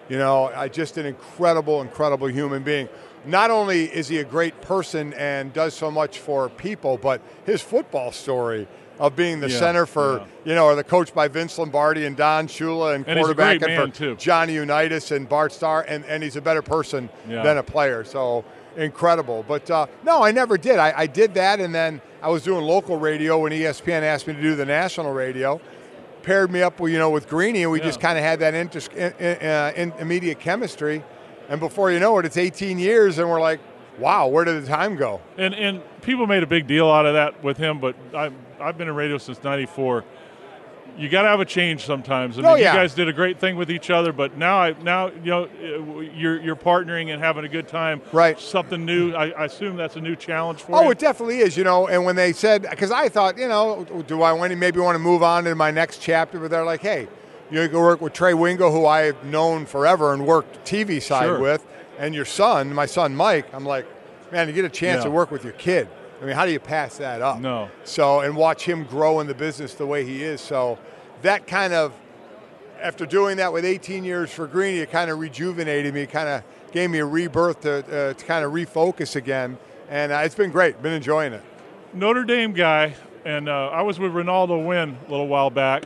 You 0.08 0.18
know, 0.18 0.52
I 0.54 0.68
just 0.68 0.98
an 0.98 1.06
incredible, 1.06 1.82
incredible 1.82 2.28
human 2.28 2.62
being. 2.62 2.88
Not 3.26 3.50
only 3.50 3.84
is 3.84 4.08
he 4.08 4.18
a 4.18 4.24
great 4.24 4.60
person 4.60 5.12
and 5.14 5.52
does 5.52 5.74
so 5.74 5.90
much 5.90 6.18
for 6.18 6.48
people, 6.48 6.98
but 6.98 7.20
his 7.46 7.62
football 7.62 8.12
story 8.12 8.66
of 8.98 9.16
being 9.16 9.40
the 9.40 9.48
Yeah, 9.50 9.58
center 9.58 9.86
for, 9.86 10.18
yeah. 10.18 10.24
you 10.44 10.54
know, 10.54 10.66
or 10.66 10.74
the 10.76 10.84
coach 10.84 11.12
by 11.12 11.26
Vince 11.28 11.58
Lombardi 11.58 12.04
and 12.04 12.16
Don 12.16 12.46
Shula 12.46 12.94
and, 12.94 13.06
And 13.08 13.18
quarterback 13.18 13.60
man, 13.60 13.90
for 13.90 13.96
too. 13.96 14.14
Johnny 14.16 14.54
Unitas 14.54 15.10
and 15.10 15.28
Bart 15.28 15.52
Starr, 15.52 15.84
and, 15.88 16.04
and 16.04 16.22
he's 16.22 16.36
a 16.36 16.40
better 16.40 16.62
person 16.62 17.08
Yeah. 17.28 17.42
than 17.42 17.58
a 17.58 17.62
player. 17.62 18.04
So 18.04 18.44
incredible. 18.76 19.44
But 19.48 19.68
uh, 19.70 19.86
no, 20.04 20.22
I 20.22 20.30
never 20.32 20.56
did. 20.56 20.78
I, 20.78 20.92
I 20.96 21.06
did 21.06 21.34
that, 21.34 21.60
and 21.60 21.74
then 21.74 22.00
I 22.22 22.28
was 22.28 22.42
doing 22.44 22.64
local 22.64 22.96
radio 22.98 23.38
when 23.40 23.52
ESPN 23.52 24.02
asked 24.02 24.26
me 24.26 24.34
to 24.34 24.40
do 24.42 24.54
the 24.54 24.64
national 24.66 25.12
radio. 25.12 25.60
Paired 26.22 26.50
me 26.50 26.62
up, 26.62 26.80
with, 26.80 26.90
you 26.92 26.98
know, 26.98 27.10
with 27.10 27.28
Greeny, 27.28 27.62
and 27.64 27.70
we 27.72 27.80
just 27.80 28.00
kind 28.00 28.16
of 28.16 28.24
had 28.24 28.38
that 28.40 28.54
inter- 28.54 28.80
in, 28.96 29.46
uh, 29.46 29.72
in, 29.76 29.92
immediate 29.98 30.38
chemistry. 30.40 31.02
And 31.48 31.60
before 31.60 31.90
you 31.92 32.00
know 32.00 32.18
it, 32.18 32.24
it's 32.24 32.36
18 32.36 32.78
years, 32.78 33.18
and 33.18 33.28
we're 33.28 33.40
like, 33.40 33.60
wow, 33.98 34.26
where 34.28 34.44
did 34.44 34.62
the 34.62 34.66
time 34.66 34.96
go? 34.96 35.20
And 35.36 35.54
and 35.54 35.82
people 36.02 36.26
made 36.26 36.42
a 36.42 36.46
big 36.46 36.66
deal 36.66 36.90
out 36.90 37.06
of 37.06 37.14
that 37.14 37.42
with 37.44 37.56
him, 37.56 37.78
but 37.80 37.94
I 38.14 38.30
I've 38.60 38.78
been 38.78 38.88
in 38.88 38.94
radio 38.94 39.18
since 39.18 39.42
'94. 39.42 40.04
You 40.96 41.08
got 41.08 41.22
to 41.22 41.28
have 41.28 41.40
a 41.40 41.44
change 41.44 41.84
sometimes. 41.84 42.38
I 42.38 42.42
oh, 42.42 42.44
mean, 42.44 42.52
Oh, 42.52 42.54
yeah. 42.54 42.72
you 42.72 42.78
guys 42.78 42.94
did 42.94 43.08
a 43.08 43.12
great 43.12 43.40
thing 43.40 43.56
with 43.56 43.68
each 43.68 43.90
other, 43.90 44.12
but 44.12 44.36
now 44.38 44.58
I 44.58 44.74
now 44.80 45.08
you 45.08 45.30
know 45.30 45.48
you're 46.14 46.40
you're 46.40 46.54
partnering 46.56 47.12
and 47.12 47.20
having 47.20 47.44
a 47.44 47.48
good 47.48 47.66
time. 47.66 48.00
Right. 48.12 48.38
Something 48.38 48.84
new. 48.84 49.12
I, 49.12 49.30
I 49.30 49.44
assume 49.46 49.76
that's 49.76 49.96
a 49.96 50.00
new 50.00 50.14
challenge 50.14 50.60
for 50.62 50.76
Oh, 50.76 50.82
you. 50.82 50.86
Oh, 50.86 50.90
it 50.90 50.98
definitely 51.00 51.38
is, 51.40 51.56
you 51.56 51.64
know. 51.64 51.88
And 51.88 52.04
when 52.04 52.14
they 52.14 52.32
said, 52.32 52.62
because 52.70 52.92
I 52.92 53.08
thought, 53.08 53.36
you 53.36 53.48
know, 53.48 53.84
do 54.06 54.22
I 54.22 54.32
want 54.32 54.50
to 54.52 54.56
maybe 54.56 54.78
want 54.78 54.94
to 54.94 55.00
move 55.00 55.24
on 55.24 55.42
to 55.44 55.54
my 55.56 55.72
next 55.72 56.00
chapter? 56.00 56.38
But 56.38 56.50
they're 56.52 56.64
like, 56.64 56.80
hey, 56.80 57.08
you 57.50 57.66
go 57.68 57.80
work 57.80 58.00
with 58.00 58.12
Trey 58.12 58.34
Wingo, 58.34 58.70
who 58.70 58.86
I've 58.86 59.22
known 59.24 59.66
forever 59.66 60.12
and 60.12 60.26
worked 60.26 60.64
TV 60.64 61.00
side 61.00 61.26
Sure. 61.26 61.38
with, 61.40 61.64
and 61.98 62.14
your 62.14 62.24
son, 62.24 62.74
my 62.74 62.86
son 62.86 63.14
Mike. 63.14 63.46
I'm 63.52 63.64
like, 63.64 63.86
man, 64.32 64.48
you 64.48 64.54
get 64.54 64.64
a 64.64 64.68
chance 64.70 64.98
Yeah. 64.98 65.04
to 65.04 65.10
work 65.10 65.30
with 65.30 65.44
your 65.44 65.52
kid. 65.54 65.88
I 66.22 66.26
mean, 66.26 66.34
how 66.34 66.46
do 66.46 66.52
you 66.52 66.60
pass 66.60 66.96
that 66.98 67.20
up? 67.22 67.40
No. 67.40 67.68
So, 67.84 68.20
and 68.20 68.34
watch 68.36 68.64
him 68.64 68.84
grow 68.84 69.20
in 69.20 69.26
the 69.26 69.34
business 69.34 69.74
the 69.74 69.86
way 69.86 70.04
he 70.04 70.22
is. 70.22 70.40
So, 70.40 70.78
that 71.22 71.46
kind 71.46 71.72
of, 71.74 71.92
after 72.80 73.04
doing 73.06 73.36
that 73.38 73.52
with 73.52 73.64
18 73.64 74.04
years 74.04 74.30
for 74.30 74.46
Greeny, 74.46 74.78
it 74.78 74.90
kind 74.90 75.10
of 75.10 75.18
rejuvenated 75.18 75.92
me, 75.94 76.06
kind 76.06 76.28
of 76.28 76.42
gave 76.72 76.90
me 76.90 76.98
a 76.98 77.04
rebirth 77.06 77.60
to, 77.62 77.78
uh, 77.78 78.14
to 78.14 78.24
kind 78.24 78.44
of 78.44 78.52
refocus 78.52 79.16
again. 79.16 79.58
And 79.90 80.12
uh, 80.12 80.16
it's 80.24 80.34
been 80.34 80.50
great. 80.50 80.80
Been 80.82 80.92
enjoying 80.92 81.32
it. 81.34 81.42
Notre 81.92 82.24
Dame 82.24 82.52
guy, 82.52 82.94
and 83.24 83.48
uh, 83.48 83.68
I 83.68 83.82
was 83.82 83.98
with 83.98 84.12
Renaldo 84.12 84.58
Wynn 84.58 84.96
a 85.06 85.10
little 85.10 85.28
while 85.28 85.50
back. 85.50 85.84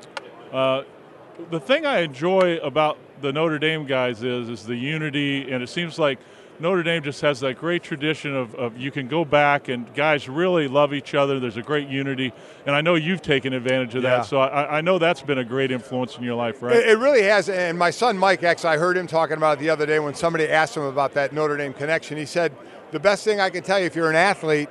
The 1.50 1.60
thing 1.60 1.86
I 1.86 2.00
enjoy 2.00 2.56
about 2.58 2.98
the 3.20 3.32
Notre 3.32 3.58
Dame 3.58 3.86
guys 3.86 4.22
is 4.22 4.48
is 4.48 4.66
the 4.66 4.74
unity, 4.74 5.50
and 5.50 5.62
it 5.62 5.68
seems 5.68 5.98
like 5.98 6.18
Notre 6.58 6.82
Dame 6.82 7.02
just 7.02 7.20
has 7.20 7.38
that 7.40 7.58
great 7.58 7.84
tradition 7.84 8.34
of, 8.34 8.54
of 8.56 8.76
you 8.76 8.90
can 8.90 9.06
go 9.06 9.24
back 9.24 9.68
and 9.68 9.92
guys 9.94 10.28
really 10.28 10.66
love 10.66 10.92
each 10.92 11.14
other. 11.14 11.38
There's 11.38 11.56
a 11.56 11.62
great 11.62 11.88
unity, 11.88 12.32
and 12.66 12.74
I 12.74 12.80
know 12.80 12.96
you've 12.96 13.22
taken 13.22 13.52
advantage 13.52 13.94
of 13.94 14.02
Yeah. 14.02 14.16
that. 14.18 14.26
So 14.26 14.40
I, 14.40 14.78
I 14.78 14.80
know 14.80 14.98
that's 14.98 15.22
been 15.22 15.38
a 15.38 15.44
great 15.44 15.70
influence 15.70 16.16
in 16.18 16.24
your 16.24 16.34
life, 16.34 16.60
right? 16.60 16.74
It, 16.76 16.88
it 16.88 16.98
really 16.98 17.22
has. 17.22 17.48
And 17.48 17.78
my 17.78 17.90
son 17.90 18.18
Mike, 18.18 18.42
actually, 18.42 18.70
I 18.70 18.76
heard 18.76 18.96
him 18.96 19.06
talking 19.06 19.36
about 19.36 19.58
it 19.58 19.60
the 19.60 19.70
other 19.70 19.86
day 19.86 20.00
when 20.00 20.14
somebody 20.14 20.48
asked 20.48 20.76
him 20.76 20.82
about 20.82 21.14
that 21.14 21.32
Notre 21.32 21.56
Dame 21.56 21.72
connection. 21.72 22.18
He 22.18 22.26
said, 22.26 22.52
The 22.90 23.00
best 23.00 23.22
thing 23.22 23.40
I 23.40 23.48
can 23.50 23.62
tell 23.62 23.78
you 23.78 23.86
if 23.86 23.94
you're 23.94 24.10
an 24.10 24.16
athlete 24.16 24.68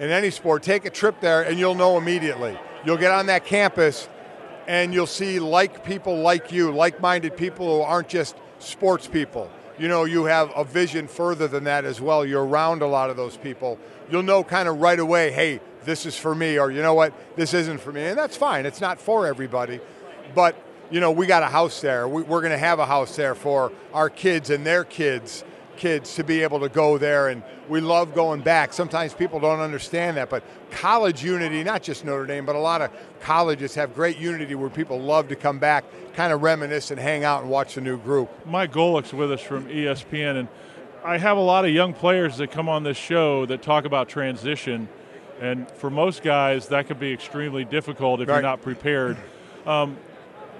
in 0.00 0.10
any 0.10 0.30
sport, 0.30 0.64
take 0.64 0.84
a 0.84 0.90
trip 0.90 1.20
there 1.20 1.42
and 1.42 1.56
you'll 1.56 1.76
know 1.76 1.96
immediately. 1.96 2.58
You'll 2.84 2.96
get 2.96 3.12
on 3.12 3.26
that 3.26 3.44
campus 3.44 4.08
and 4.70 4.94
you'll 4.94 5.04
see 5.04 5.40
like 5.40 5.84
people 5.84 6.18
like 6.18 6.52
you, 6.52 6.70
like 6.70 7.00
minded 7.00 7.36
people 7.36 7.78
who 7.78 7.82
aren't 7.82 8.08
just 8.08 8.36
sports 8.60 9.08
people. 9.08 9.50
You 9.80 9.88
know, 9.88 10.04
you 10.04 10.26
have 10.26 10.52
a 10.54 10.62
vision 10.62 11.08
further 11.08 11.48
than 11.48 11.64
that 11.64 11.84
as 11.84 12.00
well. 12.00 12.24
You're 12.24 12.44
around 12.44 12.80
a 12.80 12.86
lot 12.86 13.10
of 13.10 13.16
those 13.16 13.36
people. 13.36 13.80
You'll 14.12 14.22
know 14.22 14.44
kind 14.44 14.68
of 14.68 14.80
right 14.80 15.00
away, 15.00 15.32
hey, 15.32 15.58
this 15.84 16.06
is 16.06 16.16
for 16.16 16.36
me, 16.36 16.56
or 16.56 16.70
you 16.70 16.82
know 16.82 16.94
what, 16.94 17.12
this 17.34 17.52
isn't 17.52 17.80
for 17.80 17.90
me. 17.90 18.04
And 18.04 18.16
that's 18.16 18.36
fine. 18.36 18.64
It's 18.64 18.80
not 18.80 19.00
for 19.00 19.26
everybody. 19.26 19.80
But, 20.36 20.54
you 20.88 21.00
know, 21.00 21.10
we 21.10 21.26
got 21.26 21.42
a 21.42 21.46
house 21.46 21.80
there. 21.80 22.06
We, 22.06 22.22
we're 22.22 22.40
going 22.40 22.52
to 22.52 22.58
have 22.58 22.78
a 22.78 22.86
house 22.86 23.16
there 23.16 23.34
for 23.34 23.72
our 23.92 24.08
kids 24.08 24.50
and 24.50 24.64
their 24.64 24.84
kids 24.84 25.42
kids 25.80 26.14
to 26.14 26.22
be 26.22 26.42
able 26.42 26.60
to 26.60 26.68
go 26.68 26.98
there 26.98 27.28
and 27.28 27.42
we 27.66 27.80
love 27.80 28.14
going 28.14 28.42
back 28.42 28.70
sometimes 28.70 29.14
people 29.14 29.40
don't 29.40 29.60
understand 29.60 30.14
that 30.18 30.28
but 30.28 30.42
college 30.70 31.24
unity 31.24 31.64
not 31.64 31.82
just 31.82 32.04
notre 32.04 32.26
dame 32.26 32.44
but 32.44 32.54
a 32.54 32.58
lot 32.58 32.82
of 32.82 32.90
colleges 33.20 33.74
have 33.74 33.94
great 33.94 34.18
unity 34.18 34.54
where 34.54 34.68
people 34.68 35.00
love 35.00 35.26
to 35.26 35.34
come 35.34 35.58
back 35.58 35.82
kind 36.12 36.34
of 36.34 36.42
reminisce 36.42 36.90
and 36.90 37.00
hang 37.00 37.24
out 37.24 37.40
and 37.40 37.50
watch 37.50 37.76
the 37.76 37.80
new 37.80 37.96
group 37.96 38.28
Mike 38.46 38.72
Golic's 38.72 39.14
with 39.14 39.32
us 39.32 39.40
from 39.40 39.64
ESPN, 39.68 40.36
and 40.40 40.48
I 41.02 41.16
have 41.16 41.38
a 41.38 41.40
lot 41.40 41.64
of 41.64 41.70
young 41.70 41.94
players 41.94 42.36
that 42.36 42.50
come 42.50 42.68
on 42.68 42.82
this 42.82 42.98
show 42.98 43.46
that 43.46 43.62
talk 43.62 43.86
about 43.86 44.06
transition, 44.10 44.86
and 45.40 45.66
for 45.70 45.88
most 45.88 46.22
guys, 46.22 46.68
that 46.68 46.88
could 46.88 47.00
be 47.00 47.10
extremely 47.10 47.64
difficult 47.64 48.20
if 48.20 48.28
Right. 48.28 48.34
you're 48.34 48.42
not 48.42 48.60
prepared. 48.60 49.16
Um, 49.64 49.96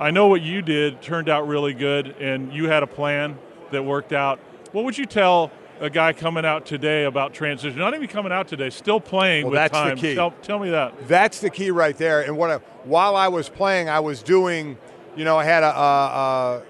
I 0.01 0.11
know 0.13 0.29
what 0.29 0.41
you 0.41 0.63
did 0.63 1.03
turned 1.03 1.29
out 1.29 1.47
really 1.47 1.75
good, 1.75 2.17
and 2.21 2.55
you 2.55 2.71
had 2.71 2.83
a 2.83 2.87
plan 2.87 3.37
that 3.71 3.85
worked 3.85 4.15
out. 4.15 4.41
What 4.73 4.85
would 4.85 4.97
you 4.97 5.07
tell 5.07 5.51
a 5.81 5.91
guy 5.91 6.13
coming 6.13 6.45
out 6.45 6.67
today 6.67 7.05
about 7.05 7.35
transition? 7.35 7.79
Not 7.79 7.95
even 7.95 8.07
coming 8.09 8.33
out 8.33 8.49
today, 8.49 8.71
still 8.71 9.01
playing 9.01 9.45
Well, 9.47 9.53
with 9.53 9.73
that's 9.73 10.01
the 10.01 10.09
key. 10.09 10.15
Tell, 10.15 10.31
tell 10.43 10.59
me 10.59 10.71
that. 10.71 11.09
That's 11.09 11.41
the 11.41 11.51
key 11.51 11.71
right 11.71 11.97
there. 11.97 12.23
And 12.23 12.37
what 12.37 12.51
I, 12.51 12.57
while 12.85 13.17
I 13.17 13.29
was 13.29 13.49
playing, 13.49 13.89
I 13.89 14.01
was 14.01 14.23
doing, 14.23 14.79
you 15.17 15.25
know, 15.25 15.37
I 15.39 15.45
had 15.45 15.63
a, 15.65 15.77
a, 15.77 15.81
a, 15.81 16.63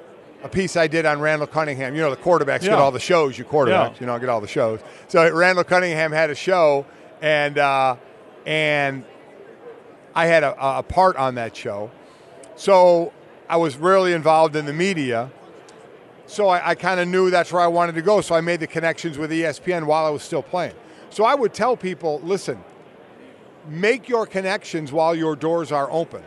a 0.45 0.49
piece 0.49 0.77
I 0.77 0.87
did 0.87 1.05
on 1.05 1.21
Randall 1.21 1.47
Cunningham. 1.47 1.95
You 1.95 2.01
know, 2.01 2.11
the 2.11 2.17
quarterbacks 2.17 2.63
Yeah. 2.63 2.71
get 2.71 2.79
all 2.79 2.91
the 2.93 3.01
shows. 3.01 3.37
You 3.39 3.45
quarterbacks, 3.45 3.95
Yeah. 3.95 4.01
you 4.01 4.07
know, 4.07 4.19
get 4.19 4.29
all 4.31 4.41
the 4.41 4.49
shows. 4.49 4.81
So 5.09 5.31
Randall 5.35 5.65
Cunningham 5.65 6.13
had 6.13 6.31
a 6.31 6.35
show, 6.35 6.87
and 7.21 7.59
uh, 7.59 7.97
and 8.47 9.05
I 10.15 10.27
had 10.27 10.43
a, 10.43 10.79
a 10.79 10.83
part 10.83 11.17
on 11.17 11.35
that 11.35 11.55
show. 11.55 11.91
So 12.57 13.13
I 13.49 13.57
was 13.59 13.77
really 13.77 14.13
involved 14.15 14.57
in 14.57 14.65
the 14.65 14.73
media. 14.73 15.31
So 16.31 16.47
I, 16.47 16.71
I 16.71 16.75
kind 16.77 17.01
of 17.01 17.09
knew 17.09 17.29
that's 17.29 17.53
where 17.53 17.61
I 17.61 17.67
wanted 17.67 17.97
to 17.97 18.03
go. 18.03 18.21
So 18.21 18.37
I 18.37 18.41
made 18.41 18.61
the 18.61 18.69
connections 18.69 19.19
with 19.19 19.33
ESPN 19.33 19.85
while 19.85 20.07
I 20.07 20.11
was 20.11 20.23
still 20.23 20.45
playing. 20.45 20.75
So 21.11 21.25
I 21.25 21.35
would 21.35 21.53
tell 21.53 21.77
people, 21.77 22.21
listen, 22.23 22.63
make 23.69 24.09
your 24.09 24.27
connections 24.27 24.93
while 24.93 25.13
your 25.13 25.35
doors 25.35 25.73
are 25.73 25.91
open. 25.91 26.23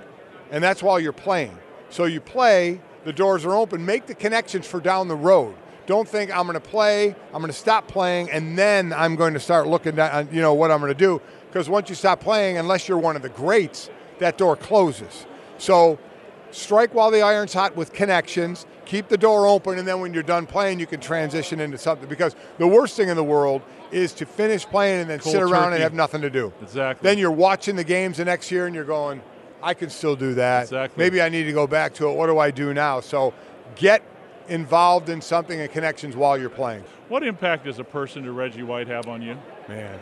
And 0.51 0.61
that's 0.61 0.83
while 0.83 0.99
you're 0.99 1.13
playing. 1.13 1.57
So 1.89 2.03
you 2.03 2.19
play, 2.19 2.81
the 3.05 3.13
doors 3.13 3.45
are 3.45 3.55
open, 3.55 3.85
make 3.85 4.07
the 4.07 4.13
connections 4.13 4.67
for 4.67 4.81
down 4.81 5.07
the 5.07 5.15
road. 5.15 5.55
Don't 5.85 6.07
think 6.07 6.35
I'm 6.35 6.47
going 6.47 6.55
to 6.55 6.59
play, 6.59 7.15
I'm 7.33 7.39
going 7.39 7.47
to 7.47 7.53
stop 7.53 7.87
playing, 7.87 8.29
and 8.29 8.57
then 8.57 8.91
I'm 8.91 9.15
going 9.15 9.33
to 9.35 9.39
start 9.39 9.67
looking 9.67 9.97
at 9.99 10.33
you 10.33 10.41
know 10.41 10.53
what 10.53 10.69
I'm 10.69 10.81
going 10.81 10.93
to 10.93 10.97
do. 10.97 11.21
Because 11.47 11.69
once 11.69 11.87
you 11.87 11.95
stop 11.95 12.19
playing, 12.19 12.57
unless 12.57 12.89
you're 12.89 12.97
one 12.97 13.15
of 13.15 13.21
the 13.21 13.29
greats, 13.29 13.89
that 14.19 14.37
door 14.37 14.57
closes. 14.57 15.25
So 15.57 15.97
strike 16.53 16.93
while 16.93 17.11
the 17.11 17.21
iron's 17.21 17.53
hot 17.53 17.75
with 17.75 17.93
connections, 17.93 18.65
keep 18.85 19.07
the 19.07 19.17
door 19.17 19.47
open, 19.47 19.77
and 19.79 19.87
then 19.87 19.99
when 19.99 20.13
you're 20.13 20.23
done 20.23 20.45
playing, 20.45 20.79
you 20.79 20.87
can 20.87 20.99
transition 20.99 21.59
into 21.59 21.77
something. 21.77 22.07
Because 22.07 22.35
the 22.57 22.67
worst 22.67 22.95
thing 22.95 23.09
in 23.09 23.15
the 23.15 23.23
world 23.23 23.61
is 23.91 24.13
to 24.13 24.25
finish 24.25 24.65
playing 24.65 25.01
and 25.01 25.09
then 25.09 25.19
Cold 25.19 25.33
sit 25.33 25.41
around 25.41 25.65
turkey. 25.65 25.75
and 25.75 25.83
have 25.83 25.93
nothing 25.93 26.21
to 26.21 26.29
do. 26.29 26.51
Exactly. 26.61 27.07
Then 27.07 27.17
you're 27.17 27.31
watching 27.31 27.75
the 27.75 27.83
games 27.83 28.17
the 28.17 28.25
next 28.25 28.51
year 28.51 28.65
and 28.65 28.75
you're 28.75 28.83
going, 28.83 29.21
I 29.61 29.73
can 29.73 29.89
still 29.89 30.15
do 30.15 30.33
that. 30.35 30.63
Exactly. 30.63 31.03
Maybe 31.03 31.21
I 31.21 31.29
need 31.29 31.43
to 31.43 31.53
go 31.53 31.67
back 31.67 31.93
to 31.95 32.09
it. 32.09 32.15
What 32.15 32.27
do 32.27 32.39
I 32.39 32.51
do 32.51 32.73
now? 32.73 32.99
So 32.99 33.33
get 33.75 34.03
involved 34.47 35.09
in 35.09 35.21
something 35.21 35.59
and 35.59 35.71
connections 35.71 36.15
while 36.15 36.37
you're 36.37 36.49
playing. 36.49 36.83
What 37.07 37.23
impact 37.23 37.65
does 37.65 37.79
a 37.79 37.83
person 37.83 38.23
to 38.23 38.31
Reggie 38.31 38.63
White 38.63 38.87
have 38.87 39.07
on 39.07 39.21
you? 39.21 39.37
Man. 39.67 39.99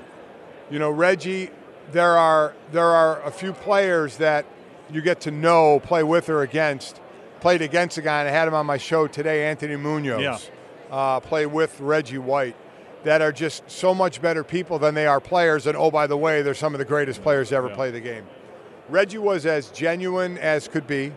You 0.69 0.79
know, 0.79 0.89
Reggie, 0.89 1.49
there 1.91 2.17
are 2.17 2.55
there 2.71 2.87
are 2.87 3.21
a 3.23 3.31
few 3.31 3.53
players 3.53 4.17
that 4.17 4.45
you 4.93 5.01
get 5.01 5.21
to 5.21 5.31
know, 5.31 5.79
play 5.79 6.03
with 6.03 6.29
or 6.29 6.41
against. 6.41 6.99
Played 7.39 7.61
against 7.63 7.97
a 7.97 8.01
guy, 8.03 8.19
and 8.19 8.29
I 8.29 8.31
had 8.31 8.47
him 8.47 8.53
on 8.53 8.65
my 8.67 8.77
show 8.77 9.07
today, 9.07 9.47
Anthony 9.47 9.75
Munoz. 9.75 10.21
Yeah. 10.21 10.37
Uh, 10.95 11.19
play 11.19 11.45
with 11.47 11.79
Reggie 11.79 12.19
White, 12.19 12.55
that 13.03 13.21
are 13.21 13.31
just 13.31 13.63
so 13.71 13.95
much 13.95 14.21
better 14.21 14.43
people 14.43 14.77
than 14.77 14.93
they 14.93 15.07
are 15.07 15.19
players. 15.19 15.65
And 15.65 15.75
oh, 15.75 15.89
by 15.89 16.05
the 16.05 16.17
way, 16.17 16.43
they're 16.43 16.53
some 16.53 16.75
of 16.75 16.79
the 16.79 16.85
greatest 16.85 17.23
players 17.23 17.49
to 17.49 17.55
ever 17.55 17.69
Yeah. 17.69 17.75
play 17.75 17.89
the 17.91 17.99
game. 17.99 18.25
Reggie 18.89 19.17
was 19.17 19.45
as 19.47 19.69
genuine 19.71 20.37
as 20.37 20.67
could 20.67 20.85
be. 20.85 21.13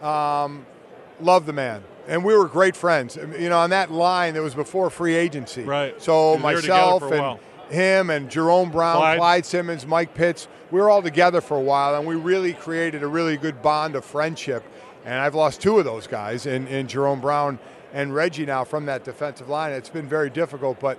Um, 0.00 0.64
loved 1.20 1.46
the 1.46 1.52
man. 1.52 1.82
And 2.06 2.24
we 2.24 2.36
were 2.36 2.46
great 2.48 2.76
friends. 2.76 3.16
You 3.16 3.48
know, 3.48 3.58
on 3.58 3.70
that 3.70 3.90
line, 3.90 4.34
that 4.34 4.42
was 4.42 4.54
before 4.54 4.90
free 4.90 5.14
agency. 5.14 5.64
Right. 5.64 6.00
So 6.00 6.36
You 6.36 6.42
were 6.42 6.52
there 6.52 6.60
together 6.62 7.00
myself 7.00 7.12
and. 7.12 7.38
Him 7.70 8.10
and 8.10 8.30
Jerome 8.30 8.70
Brown, 8.70 8.96
Clyde. 8.96 9.18
Clyde. 9.18 9.46
Simmons, 9.46 9.86
Mike 9.86 10.14
Pitts, 10.14 10.48
we 10.70 10.80
were 10.80 10.90
all 10.90 11.02
together 11.02 11.40
for 11.40 11.56
a 11.56 11.60
while, 11.60 11.94
and 11.96 12.06
we 12.06 12.14
really 12.14 12.52
created 12.54 13.02
a 13.02 13.06
really 13.06 13.36
good 13.36 13.62
bond 13.62 13.94
of 13.96 14.04
friendship. 14.04 14.64
And 15.04 15.14
I've 15.14 15.34
lost 15.34 15.60
two 15.60 15.78
of 15.78 15.84
those 15.84 16.06
guys 16.06 16.46
in, 16.46 16.66
in 16.68 16.88
Jerome 16.88 17.20
Brown 17.20 17.58
and 17.92 18.14
Reggie 18.14 18.46
now 18.46 18.64
from 18.64 18.86
that 18.86 19.04
defensive 19.04 19.48
line. 19.48 19.72
It's 19.72 19.90
been 19.90 20.08
very 20.08 20.30
difficult, 20.30 20.80
but 20.80 20.98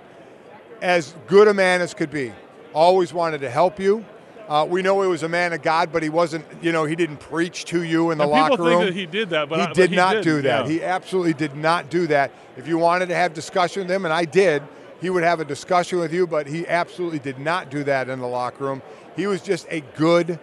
as 0.80 1.14
good 1.26 1.48
a 1.48 1.54
man 1.54 1.80
as 1.80 1.94
could 1.94 2.10
be. 2.10 2.32
Always 2.72 3.12
wanted 3.12 3.40
to 3.40 3.50
help 3.50 3.78
you. 3.80 4.04
Uh, 4.48 4.64
we 4.68 4.80
know 4.80 5.02
he 5.02 5.08
was 5.08 5.24
a 5.24 5.28
man 5.28 5.52
of 5.52 5.60
God, 5.62 5.90
but 5.92 6.02
he 6.04 6.08
wasn't. 6.08 6.44
You 6.62 6.70
know, 6.70 6.84
he 6.84 6.94
didn't 6.94 7.16
preach 7.16 7.64
to 7.66 7.82
you 7.82 8.12
in 8.12 8.18
the 8.18 8.24
And 8.24 8.30
locker 8.30 8.50
people 8.52 8.66
think 8.66 8.76
room. 8.78 8.84
that 8.86 8.94
he 8.94 9.06
did 9.06 9.30
that, 9.30 9.48
but 9.48 9.56
he 9.58 9.62
I- 9.62 9.66
but 9.66 9.74
did 9.74 9.90
he 9.90 9.96
not 9.96 10.10
didn't, 10.12 10.24
do 10.24 10.42
that. 10.42 10.66
yeah. 10.66 10.72
He 10.72 10.82
absolutely 10.84 11.32
did 11.34 11.56
not 11.56 11.90
do 11.90 12.06
that. 12.08 12.30
If 12.56 12.68
you 12.68 12.78
wanted 12.78 13.08
to 13.08 13.14
have 13.16 13.34
discussion 13.34 13.82
with 13.82 13.90
him, 13.90 14.04
and 14.04 14.14
I 14.14 14.24
did, 14.24 14.62
he 15.00 15.10
would 15.10 15.22
have 15.22 15.40
a 15.40 15.44
discussion 15.44 15.98
with 15.98 16.12
you. 16.12 16.26
But 16.26 16.46
he 16.46 16.66
absolutely 16.66 17.18
did 17.18 17.38
not 17.38 17.70
do 17.70 17.84
that 17.84 18.08
in 18.08 18.20
the 18.20 18.26
locker 18.26 18.64
room. 18.64 18.82
He 19.14 19.26
was 19.26 19.40
just 19.40 19.66
a 19.70 19.80
good 19.96 20.38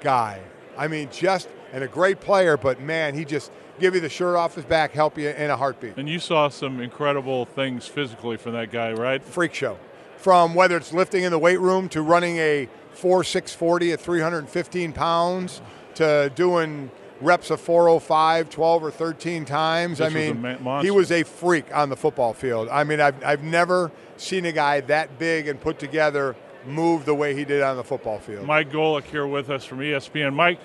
guy. 0.00 0.40
I 0.76 0.88
mean, 0.88 1.08
just 1.10 1.48
and 1.72 1.82
a 1.84 1.88
great 1.88 2.20
player. 2.20 2.56
But 2.56 2.80
man, 2.80 3.14
he 3.14 3.24
just 3.24 3.50
give 3.78 3.94
you 3.94 4.00
the 4.00 4.08
shirt 4.08 4.36
off 4.36 4.54
his 4.54 4.64
back, 4.64 4.92
help 4.92 5.18
you 5.18 5.28
in 5.28 5.50
a 5.50 5.56
heartbeat. 5.56 5.96
And 5.96 6.08
you 6.08 6.18
saw 6.18 6.48
some 6.48 6.80
incredible 6.80 7.44
things 7.44 7.86
physically 7.86 8.36
from 8.36 8.52
that 8.52 8.70
guy, 8.70 8.92
right? 8.92 9.22
freak 9.22 9.54
show. 9.54 9.78
From 10.16 10.54
whether 10.54 10.76
it's 10.76 10.92
lifting 10.92 11.24
in 11.24 11.30
the 11.30 11.38
weight 11.38 11.60
room 11.60 11.88
to 11.90 12.02
running 12.02 12.38
a 12.38 12.68
4 12.92 13.22
640 13.22 13.92
at 13.92 14.00
315 14.00 14.92
pounds 14.92 15.60
to 15.96 16.32
doing 16.34 16.90
reps 17.20 17.50
of 17.50 17.60
405 17.60 18.50
12 18.50 18.84
or 18.84 18.90
13 18.90 19.44
times. 19.44 19.98
This 19.98 20.10
I 20.10 20.14
mean, 20.14 20.60
ma- 20.62 20.82
he 20.82 20.90
was 20.90 21.10
a 21.10 21.22
freak 21.22 21.74
on 21.74 21.88
the 21.88 21.96
football 21.96 22.32
field. 22.32 22.68
I 22.70 22.84
mean, 22.84 23.00
I've, 23.00 23.22
I've 23.24 23.42
never 23.42 23.90
seen 24.16 24.44
a 24.46 24.52
guy 24.52 24.80
that 24.82 25.18
big 25.18 25.48
and 25.48 25.60
put 25.60 25.78
together 25.78 26.36
move 26.66 27.04
the 27.04 27.14
way 27.14 27.34
he 27.34 27.44
did 27.44 27.62
on 27.62 27.76
the 27.76 27.84
football 27.84 28.18
field. 28.18 28.44
Mike 28.46 28.70
Golic 28.70 29.04
here 29.04 29.26
with 29.26 29.50
us 29.50 29.64
from 29.64 29.78
ESPN. 29.78 30.34
Mike, 30.34 30.58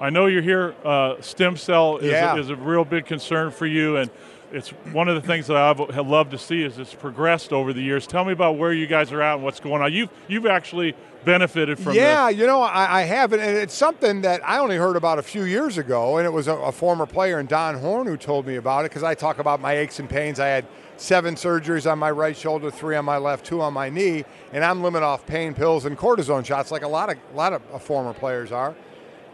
I 0.00 0.10
know 0.10 0.26
you're 0.26 0.42
here. 0.42 0.74
Uh, 0.84 1.20
stem 1.20 1.56
cell 1.56 1.96
is, 1.98 2.10
Yeah. 2.12 2.36
a, 2.36 2.38
is 2.38 2.50
a 2.50 2.56
real 2.56 2.84
big 2.84 3.06
concern 3.06 3.50
for 3.50 3.66
you, 3.66 3.96
and 3.96 4.10
it's 4.52 4.70
one 4.92 5.08
of 5.08 5.14
the 5.14 5.26
things 5.26 5.46
that 5.48 5.56
I've 5.56 6.06
loved 6.06 6.30
to 6.30 6.38
see 6.38 6.62
is 6.62 6.78
it's 6.78 6.94
progressed 6.94 7.52
over 7.52 7.72
the 7.72 7.82
years. 7.82 8.06
Tell 8.06 8.24
me 8.24 8.32
about 8.32 8.56
where 8.56 8.72
you 8.72 8.86
guys 8.86 9.12
are 9.12 9.20
at 9.20 9.34
and 9.34 9.44
what's 9.44 9.60
going 9.60 9.82
on. 9.82 9.92
You've 9.92 10.10
you've 10.26 10.46
actually 10.46 10.94
benefited 11.24 11.78
from 11.78 11.94
yeah, 11.94 12.28
this. 12.28 12.38
you 12.38 12.46
know, 12.46 12.62
I, 12.62 13.00
I 13.00 13.02
have 13.02 13.32
it, 13.32 13.40
and 13.40 13.56
it's 13.56 13.74
something 13.74 14.22
that 14.22 14.40
I 14.48 14.58
only 14.58 14.76
heard 14.76 14.96
about 14.96 15.18
a 15.18 15.22
few 15.22 15.44
years 15.44 15.76
ago, 15.76 16.16
and 16.16 16.26
it 16.26 16.30
was 16.30 16.48
a, 16.48 16.54
a 16.54 16.72
former 16.72 17.06
player, 17.06 17.38
and 17.38 17.48
Don 17.48 17.78
Horn, 17.78 18.06
who 18.06 18.16
told 18.16 18.46
me 18.46 18.56
about 18.56 18.84
it, 18.84 18.90
because 18.90 19.02
I 19.02 19.14
talk 19.14 19.38
about 19.38 19.60
my 19.60 19.74
aches 19.74 19.98
and 19.98 20.08
pains. 20.08 20.40
I 20.40 20.46
had 20.46 20.66
seven 20.96 21.34
surgeries 21.34 21.90
on 21.90 21.98
my 21.98 22.10
right 22.10 22.36
shoulder, 22.36 22.70
three 22.70 22.96
on 22.96 23.04
my 23.04 23.18
left, 23.18 23.44
two 23.44 23.60
on 23.60 23.74
my 23.74 23.90
knee, 23.90 24.24
and 24.52 24.64
I'm 24.64 24.82
living 24.82 25.02
off 25.02 25.26
pain 25.26 25.54
pills 25.54 25.84
and 25.84 25.98
cortisone 25.98 26.44
shots, 26.44 26.70
like 26.70 26.82
a 26.82 26.88
lot 26.88 27.10
of 27.10 27.18
a 27.32 27.36
lot 27.36 27.52
of 27.52 27.62
uh, 27.72 27.78
former 27.78 28.14
players 28.14 28.52
are. 28.52 28.74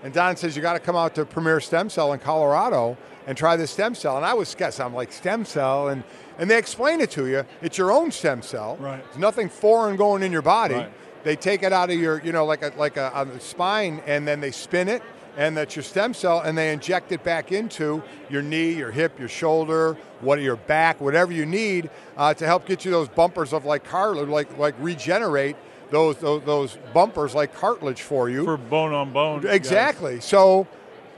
And 0.02 0.12
Don 0.12 0.36
says 0.36 0.54
you 0.54 0.60
got 0.60 0.74
to 0.74 0.80
come 0.80 0.96
out 0.96 1.14
to 1.14 1.24
Premier 1.24 1.60
Stem 1.60 1.88
Cell 1.88 2.12
in 2.12 2.20
Colorado 2.20 2.98
and 3.26 3.36
try 3.36 3.56
this 3.56 3.70
stem 3.70 3.94
cell. 3.94 4.16
And 4.16 4.24
I 4.24 4.34
was 4.34 4.48
skeptical. 4.48 4.86
I'm 4.86 4.94
like 4.94 5.12
stem 5.12 5.44
cell, 5.44 5.88
and 5.88 6.04
and 6.38 6.50
they 6.50 6.58
explain 6.58 7.00
it 7.00 7.10
to 7.12 7.26
you. 7.26 7.44
It's 7.62 7.78
your 7.78 7.92
own 7.92 8.10
stem 8.10 8.42
cell. 8.42 8.76
Right. 8.80 9.02
There's 9.04 9.18
nothing 9.18 9.48
foreign 9.48 9.96
going 9.96 10.22
in 10.22 10.32
your 10.32 10.42
body. 10.42 10.74
Right. 10.74 10.92
They 11.22 11.36
take 11.36 11.62
it 11.62 11.72
out 11.72 11.88
of 11.90 11.98
your, 11.98 12.20
you 12.22 12.32
know, 12.32 12.44
like 12.44 12.62
a 12.62 12.72
like 12.76 12.96
a 12.96 13.12
on 13.16 13.30
the 13.30 13.40
spine, 13.40 14.02
and 14.06 14.28
then 14.28 14.40
they 14.40 14.50
spin 14.50 14.88
it, 14.88 15.02
and 15.36 15.56
that's 15.56 15.74
your 15.74 15.82
stem 15.82 16.12
cell, 16.12 16.40
and 16.40 16.56
they 16.56 16.72
inject 16.72 17.12
it 17.12 17.24
back 17.24 17.50
into 17.50 18.02
your 18.28 18.42
knee, 18.42 18.72
your 18.72 18.90
hip, 18.90 19.18
your 19.18 19.28
shoulder, 19.28 19.96
what 20.20 20.40
your 20.40 20.56
back, 20.56 21.00
whatever 21.00 21.32
you 21.32 21.46
need 21.46 21.88
uh, 22.16 22.34
to 22.34 22.44
help 22.46 22.66
get 22.66 22.84
you 22.84 22.90
those 22.90 23.08
bumpers 23.08 23.52
of 23.52 23.64
like 23.64 23.84
cartilage, 23.84 24.28
like 24.28 24.58
like 24.58 24.74
regenerate 24.78 25.56
those 25.90 26.16
those, 26.16 26.42
those 26.44 26.78
bumpers 26.92 27.34
like 27.34 27.54
cartilage 27.54 28.02
for 28.02 28.28
you. 28.28 28.44
for 28.44 28.56
bone 28.56 28.92
on 28.92 29.12
bone. 29.12 29.40
guys. 29.40 29.54
Exactly. 29.54 30.20
So, 30.20 30.66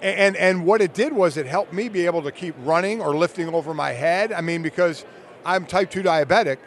and 0.02 0.36
and 0.36 0.64
what 0.64 0.80
it 0.80 0.94
did 0.94 1.12
was 1.12 1.36
it 1.36 1.46
helped 1.46 1.72
me 1.72 1.88
be 1.88 2.06
able 2.06 2.22
to 2.22 2.32
keep 2.32 2.54
running 2.60 3.00
or 3.00 3.16
lifting 3.16 3.48
over 3.48 3.74
my 3.74 3.92
head. 3.92 4.32
I 4.32 4.40
mean, 4.40 4.62
because 4.62 5.04
I'm 5.44 5.64
type 5.66 5.90
two 5.90 6.02
diabetic, 6.02 6.58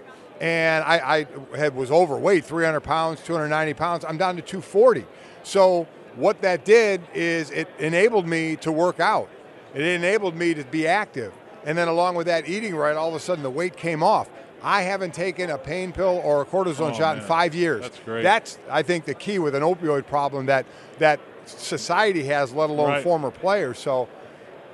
and 0.41 0.83
I, 0.83 1.25
I 1.53 1.57
had 1.57 1.75
was 1.75 1.91
overweight, 1.91 2.45
300 2.45 2.79
pounds, 2.81 3.21
290 3.21 3.73
pounds. 3.73 4.05
I'm 4.05 4.17
down 4.17 4.35
to 4.37 4.41
240. 4.41 5.05
So 5.43 5.87
what 6.15 6.41
that 6.41 6.65
did 6.65 7.01
is 7.13 7.51
it 7.51 7.67
enabled 7.79 8.27
me 8.27 8.55
to 8.57 8.71
work 8.71 8.99
out. 8.99 9.29
It 9.73 9.81
enabled 9.81 10.35
me 10.35 10.53
to 10.55 10.63
be 10.63 10.87
active. 10.87 11.33
And 11.65 11.77
then 11.77 11.87
along 11.87 12.15
with 12.15 12.27
that, 12.27 12.47
eating 12.47 12.75
right, 12.75 12.95
all 12.95 13.09
of 13.09 13.15
a 13.15 13.19
sudden 13.19 13.43
the 13.43 13.51
weight 13.51 13.75
came 13.75 14.01
off. 14.01 14.29
I 14.61 14.81
haven't 14.81 15.13
taken 15.13 15.49
a 15.49 15.57
pain 15.57 15.91
pill 15.93 16.21
or 16.23 16.41
a 16.41 16.45
cortisone 16.45 16.91
Oh, 16.91 16.93
shot 16.93 17.17
in 17.17 17.23
five 17.23 17.55
years. 17.55 17.81
That's 17.81 17.99
great. 17.99 18.23
That's 18.23 18.57
I 18.69 18.81
think 18.81 19.05
the 19.05 19.13
key 19.13 19.39
with 19.39 19.55
an 19.55 19.63
opioid 19.63 20.05
problem 20.07 20.47
that 20.47 20.65
that 20.97 21.19
society 21.49 22.23
has, 22.25 22.53
let 22.53 22.69
alone 22.69 22.89
Right. 22.89 23.03
former 23.03 23.31
players. 23.31 23.79
So 23.79 24.07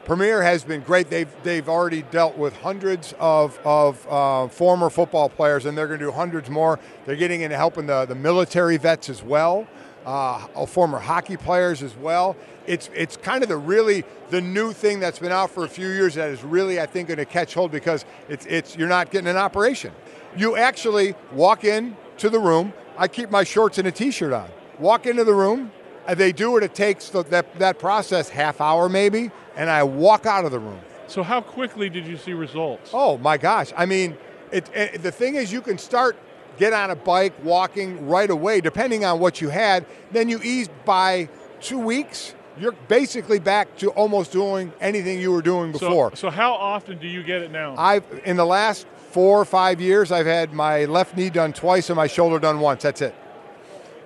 Premier 0.06 0.44
has 0.44 0.64
been 0.64 0.82
great. 0.82 1.10
They've 1.10 1.34
they've 1.44 1.68
already 1.68 2.04
dealt 2.04 2.38
with 2.38 2.56
hundreds 2.62 3.14
of 3.20 3.58
of 3.66 4.06
uh, 4.08 4.48
former 4.50 4.90
football 4.92 5.30
players, 5.30 5.66
and 5.66 5.76
they're 5.78 5.88
going 5.88 6.00
to 6.00 6.06
do 6.06 6.12
hundreds 6.12 6.50
more. 6.50 6.80
They're 7.06 7.16
getting 7.16 7.42
into 7.42 7.58
helping 7.58 7.88
the, 7.88 8.06
the 8.06 8.14
military 8.14 8.78
vets 8.78 9.10
as 9.10 9.24
well, 9.24 9.66
uh, 10.06 10.46
former 10.68 11.00
hockey 11.00 11.38
players 11.38 11.82
as 11.82 11.96
well. 11.96 12.36
It's 12.68 12.90
it's 12.94 13.18
kind 13.18 13.42
of 13.42 13.50
the 13.50 13.58
really 13.58 14.04
the 14.30 14.42
new 14.42 14.74
thing 14.74 15.00
that's 15.00 15.18
been 15.18 15.32
out 15.32 15.50
for 15.50 15.66
a 15.66 15.70
few 15.70 15.88
years 15.88 16.14
that 16.16 16.30
is 16.30 16.44
really 16.44 16.80
I 16.80 16.86
think 16.86 17.08
going 17.08 17.18
to 17.18 17.26
catch 17.26 17.56
hold 17.56 17.72
because 17.72 18.06
it's 18.30 18.46
it's 18.46 18.78
you're 18.78 18.88
not 18.90 19.10
getting 19.10 19.28
an 19.28 19.38
operation. 19.38 19.92
You 20.38 20.56
actually 20.56 21.16
walk 21.32 21.64
in 21.64 21.98
to 22.18 22.30
the 22.30 22.40
room. 22.40 22.74
I 22.96 23.08
keep 23.08 23.32
my 23.32 23.44
shorts 23.44 23.80
and 23.80 23.88
a 23.88 23.92
t-shirt 23.92 24.34
on. 24.34 24.50
Walk 24.78 25.08
into 25.08 25.24
the 25.24 25.34
room. 25.34 25.72
And 26.08 26.20
They 26.20 26.32
do 26.32 26.58
it. 26.58 26.64
It 26.64 26.76
takes 26.76 27.10
the, 27.10 27.24
that 27.24 27.58
that 27.60 27.80
process 27.80 28.30
half 28.30 28.62
hour 28.62 28.90
maybe, 28.90 29.32
and 29.56 29.70
I 29.70 29.84
walk 29.84 30.26
out 30.26 30.46
of 30.46 30.52
the 30.52 30.60
room. 30.60 30.80
So 31.08 31.24
how 31.24 31.42
quickly 31.42 31.90
did 31.90 32.06
you 32.06 32.18
see 32.18 32.34
results? 32.34 32.92
Oh 32.94 33.18
my 33.20 33.38
gosh! 33.38 33.72
I 33.78 33.86
mean, 33.86 34.18
it, 34.52 34.70
it, 34.74 35.04
the 35.04 35.12
thing 35.12 35.36
is, 35.36 35.52
you 35.52 35.62
can 35.62 35.78
start 35.78 36.18
get 36.58 36.74
on 36.74 36.90
a 36.90 36.96
bike, 36.96 37.34
walking 37.44 38.08
right 38.08 38.30
away, 38.30 38.62
depending 38.62 39.06
on 39.06 39.20
what 39.20 39.42
you 39.42 39.50
had. 39.50 39.86
Then 40.12 40.30
you 40.30 40.40
ease 40.44 40.70
by 40.86 41.30
two 41.62 41.80
weeks. 41.80 42.34
You're 42.58 42.72
basically 42.88 43.40
back 43.40 43.76
to 43.80 43.90
almost 43.90 44.32
doing 44.32 44.72
anything 44.80 45.20
you 45.20 45.32
were 45.32 45.42
doing 45.42 45.74
So- 45.74 45.80
before. 45.80 46.16
So, 46.16 46.30
how 46.30 46.54
often 46.54 46.98
do 46.98 47.08
you 47.08 47.22
get 47.22 47.42
it 47.42 47.52
now? 47.52 47.76
I've 47.78 48.06
in 48.24 48.38
the 48.38 48.46
last 48.46 48.88
four 49.12 49.40
or 49.40 49.46
five 49.46 49.82
years, 49.82 50.12
I've 50.12 50.26
had 50.26 50.54
my 50.54 50.86
left 50.86 51.18
knee 51.18 51.30
done 51.30 51.54
twice 51.54 51.90
and 51.90 51.98
my 51.98 52.08
shoulder 52.08 52.40
done 52.40 52.60
once. 52.60 52.84
That's 52.84 53.02
it. 53.02 53.14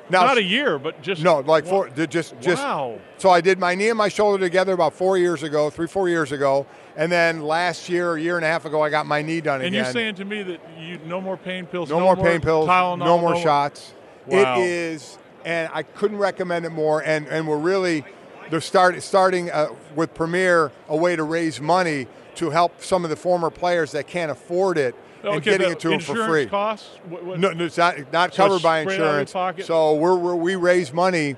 Now, 0.10 0.24
Not 0.24 0.38
a 0.38 0.44
year, 0.44 0.80
but 0.80 1.02
just 1.02 1.22
no, 1.22 1.40
like 1.40 1.66
four, 1.66 1.90
just 1.90 2.40
just. 2.42 2.64
Wow. 2.64 3.00
So 3.18 3.30
I 3.30 3.42
did 3.42 3.60
my 3.60 3.76
knee 3.76 3.90
and 3.90 3.98
my 3.98 4.08
shoulder 4.08 4.44
together 4.44 4.74
about 4.74 4.94
four 4.94 5.18
years 5.18 5.44
ago, 5.44 5.70
three 5.70 5.88
four 5.88 6.10
years 6.10 6.32
ago, 6.32 6.66
and 6.96 7.12
then 7.12 7.42
last 7.42 7.90
year, 7.90 8.16
a 8.16 8.22
year 8.22 8.36
and 8.36 8.44
a 8.44 8.48
half 8.48 8.66
ago, 8.66 8.82
I 8.82 8.90
got 8.90 9.06
my 9.06 9.22
knee 9.22 9.40
done 9.40 9.62
And 9.62 9.68
again. 9.68 9.86
And 9.86 9.86
you're 9.86 9.94
saying 9.94 10.16
to 10.16 10.26
me 10.26 10.42
that 10.44 10.62
you 10.80 11.00
no 11.06 11.22
more 11.22 11.38
pain 11.38 11.66
pills, 11.68 11.90
no, 11.90 12.00
more 12.00 12.16
pain 12.16 12.42
pills, 12.42 12.68
Tylenol, 12.68 12.98
no 12.98 13.18
more 13.20 13.36
shots. 13.38 13.94
Wow. 14.26 14.60
It 14.60 14.64
is, 14.64 15.18
and 15.46 15.70
I 15.74 15.84
couldn't 15.84 16.18
recommend 16.18 16.66
it 16.66 16.72
more. 16.72 17.04
And 17.04 17.28
and 17.28 17.48
we're 17.48 17.58
really 17.58 18.04
they're 18.50 18.62
start, 18.62 19.02
starting 19.04 19.52
uh, 19.52 19.70
with 19.96 20.14
Premier 20.16 20.72
a 20.88 20.98
way 20.98 21.16
to 21.16 21.24
raise 21.24 21.62
money 21.62 22.08
to 22.36 22.50
help 22.50 22.82
some 22.82 23.04
of 23.04 23.10
the 23.10 23.16
former 23.16 23.50
players 23.50 23.92
that 23.92 24.08
can't 24.08 24.32
afford 24.32 24.78
it 24.78 24.96
and 25.24 25.36
Okay, 25.36 25.52
getting 25.52 25.72
it 25.72 25.80
to 25.82 25.90
them 25.90 26.00
for 26.00 26.16
free. 26.28 26.46
Costs? 26.46 26.88
What, 27.08 27.24
what- 27.26 27.40
No, 27.40 27.52
no, 27.52 27.66
it's 27.66 27.78
not, 27.78 28.12
not 28.14 28.34
So 28.34 28.44
covered 28.48 28.62
by 28.62 28.84
straight 28.84 29.00
out 29.00 29.06
of 29.06 29.12
your 29.12 29.20
insurance. 29.20 29.66
So 29.66 29.96
we're, 29.96 30.16
we're, 30.16 30.36
we 30.36 30.56
raise 30.56 30.94
money 30.94 31.36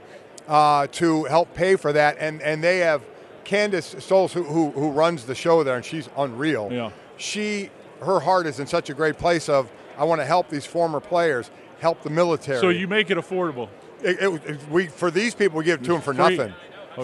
uh, 0.48 0.88
to 0.88 1.24
help 1.26 1.54
pay 1.54 1.76
for 1.76 1.94
that, 1.94 2.18
and, 2.20 2.42
and 2.42 2.64
they 2.64 2.80
have 2.80 3.02
Candace 3.44 3.96
Stoles, 4.00 4.34
who, 4.34 4.44
who, 4.44 4.72
who 4.72 4.92
runs 4.92 5.26
the 5.26 5.36
show 5.36 5.64
there, 5.64 5.76
and 5.76 5.84
she's 5.86 6.10
unreal. 6.18 6.70
Yeah. 6.72 6.92
She, 7.18 7.70
her 8.02 8.20
heart 8.20 8.46
is 8.48 8.60
in 8.60 8.68
such 8.68 8.90
a 8.90 8.94
great 8.94 9.18
place 9.18 9.50
of, 9.50 9.72
I 9.98 10.04
want 10.06 10.22
to 10.22 10.26
help 10.26 10.50
these 10.50 10.66
former 10.66 11.00
players, 11.00 11.50
help 11.80 12.02
the 12.04 12.10
military. 12.10 12.60
so 12.60 12.70
you 12.70 12.88
make 12.88 13.10
it 13.12 13.18
affordable. 13.18 13.68
It, 14.04 14.20
it- 14.20 14.46
it- 14.50 14.70
we 14.70 14.88
for 14.88 15.12
these 15.12 15.36
people 15.36 15.60
we 15.60 15.64
give 15.66 15.82
it 15.82 15.84
to 15.86 15.92
them 15.94 16.02
for 16.02 16.14
Free. 16.14 16.38
nothing. 16.38 16.54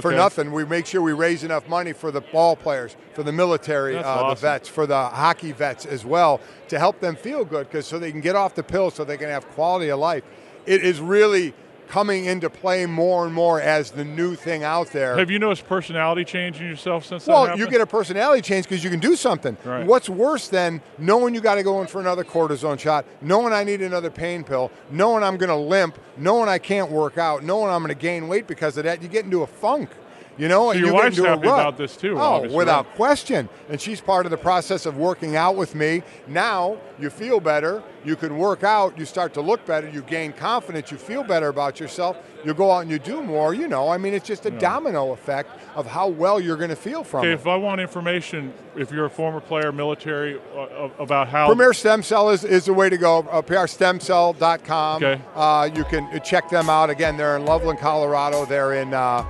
For 0.02 0.12
nothing, 0.12 0.52
we 0.52 0.66
make 0.66 0.86
sure 0.86 1.02
we 1.02 1.14
raise 1.14 1.44
enough 1.44 1.68
money 1.68 1.94
for 1.94 2.12
the 2.12 2.22
ball 2.22 2.56
players, 2.56 2.96
for 3.14 3.24
the 3.24 3.32
military, 3.32 3.98
uh, 3.98 4.04
awesome. 4.04 4.30
the 4.30 4.36
vets, 4.36 4.70
for 4.70 4.86
the 4.86 5.02
hockey 5.10 5.52
vets 5.52 5.86
as 5.86 6.06
well, 6.06 6.42
to 6.68 6.78
help 6.78 7.00
them 7.00 7.16
feel 7.16 7.46
good, 7.46 7.68
because 7.68 7.86
so 7.86 7.98
they 7.98 8.12
can 8.12 8.22
get 8.22 8.36
off 8.36 8.56
the 8.56 8.64
pills, 8.64 8.96
so 8.96 9.04
they 9.04 9.18
can 9.18 9.30
have 9.30 9.48
quality 9.50 9.90
of 9.90 10.00
life. 10.00 10.24
It 10.66 10.84
is 10.84 11.00
really 11.00 11.54
coming 11.88 12.26
into 12.26 12.50
play 12.50 12.86
more 12.86 13.26
and 13.26 13.34
more 13.34 13.62
as 13.62 13.92
the 13.92 14.04
new 14.04 14.36
thing 14.36 14.64
out 14.64 14.92
there. 14.92 15.18
Have 15.18 15.32
you 15.32 15.40
noticed 15.40 15.66
personality 15.66 16.26
change 16.26 16.60
in 16.60 16.68
yourself 16.68 17.06
since 17.06 17.26
that 17.26 17.32
Well, 17.32 17.58
you 17.58 17.68
get 17.68 17.82
a 17.82 17.86
personality 17.86 18.42
change 18.42 18.66
because 18.66 18.84
you 18.84 18.90
can 18.90 19.00
do 19.00 19.16
something. 19.16 19.58
Right. 19.64 19.86
What's 19.86 20.10
worse 20.10 20.48
than 20.48 20.82
knowing 20.98 21.34
you 21.34 21.42
got 21.42 21.56
to 21.56 21.64
go 21.64 21.82
in 21.82 21.88
for 21.88 22.02
another 22.02 22.24
cortisone 22.24 22.80
shot, 22.80 23.06
knowing 23.22 23.54
I 23.54 23.64
need 23.64 23.82
another 23.82 24.10
pain 24.10 24.44
pill, 24.44 24.72
knowing 24.92 25.24
I'm 25.24 25.38
going 25.38 25.50
to 25.50 25.56
limp, 25.56 25.98
knowing 26.18 26.50
I 26.50 26.58
can't 26.58 26.92
work 26.92 27.18
out, 27.18 27.44
knowing 27.44 27.72
I'm 27.72 27.82
going 27.82 27.94
to 27.94 28.02
gain 28.02 28.28
weight 28.28 28.48
because 28.48 28.78
of 28.78 28.84
that? 28.84 29.02
You 29.02 29.08
get 29.08 29.26
into 29.26 29.44
a 29.44 29.48
funk. 29.48 29.90
You 30.38 30.48
know, 30.48 30.66
So 30.66 30.72
and 30.72 30.80
your 30.80 30.90
you 30.90 30.94
wife's 30.94 31.18
happy 31.18 31.48
about 31.48 31.78
this 31.78 31.98
too, 31.98 32.16
Oh, 32.16 32.22
obviously, 32.22 32.58
without 32.58 32.94
question. 32.96 33.50
And 33.70 33.82
she's 33.82 34.00
part 34.02 34.26
of 34.28 34.30
the 34.30 34.38
process 34.38 34.86
of 34.86 34.96
working 34.98 35.36
out 35.36 35.56
with 35.56 35.74
me. 35.74 36.04
Now 36.28 36.78
you 37.00 37.10
feel 37.10 37.40
better. 37.40 37.82
You 38.06 38.16
can 38.16 38.38
work 38.38 38.64
out. 38.64 38.98
You 39.00 39.06
start 39.06 39.34
to 39.34 39.42
look 39.42 39.66
better. 39.66 39.90
You 39.90 40.02
gain 40.04 40.34
confidence. 40.34 40.92
You 40.92 40.98
feel 40.98 41.24
better 41.24 41.48
about 41.48 41.80
yourself. 41.80 42.18
You 42.46 42.54
go 42.54 42.72
out 42.72 42.82
and 42.82 42.92
you 42.92 43.00
do 43.00 43.22
more. 43.24 43.54
You 43.56 43.68
know, 43.68 43.90
I 43.90 43.98
mean, 43.98 44.14
it's 44.14 44.28
just 44.28 44.46
a 44.46 44.52
domino 44.52 45.12
effect 45.12 45.50
of 45.76 45.88
how 45.88 46.08
well 46.08 46.40
you're 46.40 46.56
going 46.56 46.70
to 46.70 46.76
feel 46.76 47.04
from 47.04 47.22
Okay, 47.22 47.32
it. 47.32 47.34
if 47.34 47.48
I 47.48 47.56
want 47.56 47.82
information, 47.82 48.54
if 48.76 48.92
you're 48.92 49.06
a 49.06 49.10
former 49.10 49.40
player, 49.42 49.72
military, 49.72 50.40
uh, 50.56 50.90
about 51.00 51.28
how 51.30 51.48
Premier 51.48 51.74
Stem 51.74 52.04
Cell 52.04 52.30
is, 52.30 52.44
is 52.44 52.66
the 52.66 52.74
way 52.74 52.90
to 52.90 52.98
go. 52.98 53.20
Uh, 53.32 53.42
PRStemcell.com. 53.42 55.04
Okay. 55.04 55.22
Uh, 55.36 55.70
you 55.76 55.84
can 55.86 56.22
check 56.24 56.50
them 56.50 56.70
out. 56.70 56.90
Again, 56.90 57.18
they're 57.18 57.36
in 57.38 57.46
Loveland, 57.46 57.80
Colorado. 57.80 58.46
They're 58.46 58.74
in 58.76 58.94
uh, 58.94 59.26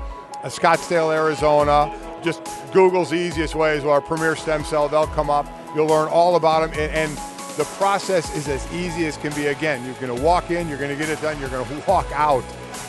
Scottsdale, 0.47 1.13
Arizona. 1.13 1.93
Just 2.23 2.41
Google's 2.73 3.11
the 3.11 3.15
easiest 3.17 3.55
way 3.55 3.77
as 3.77 3.83
well. 3.83 4.01
Premier 4.01 4.35
Stem 4.35 4.63
Cell, 4.63 4.89
they'll 4.89 5.07
come 5.07 5.29
up. 5.29 5.47
You'll 5.75 5.87
learn 5.87 6.07
all 6.09 6.35
about 6.35 6.61
them. 6.71 6.79
And, 6.79 6.91
and 7.11 7.17
the 7.57 7.65
process 7.77 8.35
is 8.35 8.47
as 8.47 8.71
easy 8.73 9.05
as 9.05 9.17
can 9.17 9.33
be. 9.33 9.47
Again, 9.47 9.83
you're 9.85 9.93
going 9.95 10.15
to 10.15 10.21
walk 10.23 10.51
in, 10.51 10.67
you're 10.67 10.77
going 10.77 10.89
to 10.91 10.95
get 10.97 11.09
it 11.09 11.21
done, 11.21 11.39
you're 11.39 11.49
going 11.49 11.65
to 11.81 11.87
walk 11.87 12.07
out. 12.13 12.43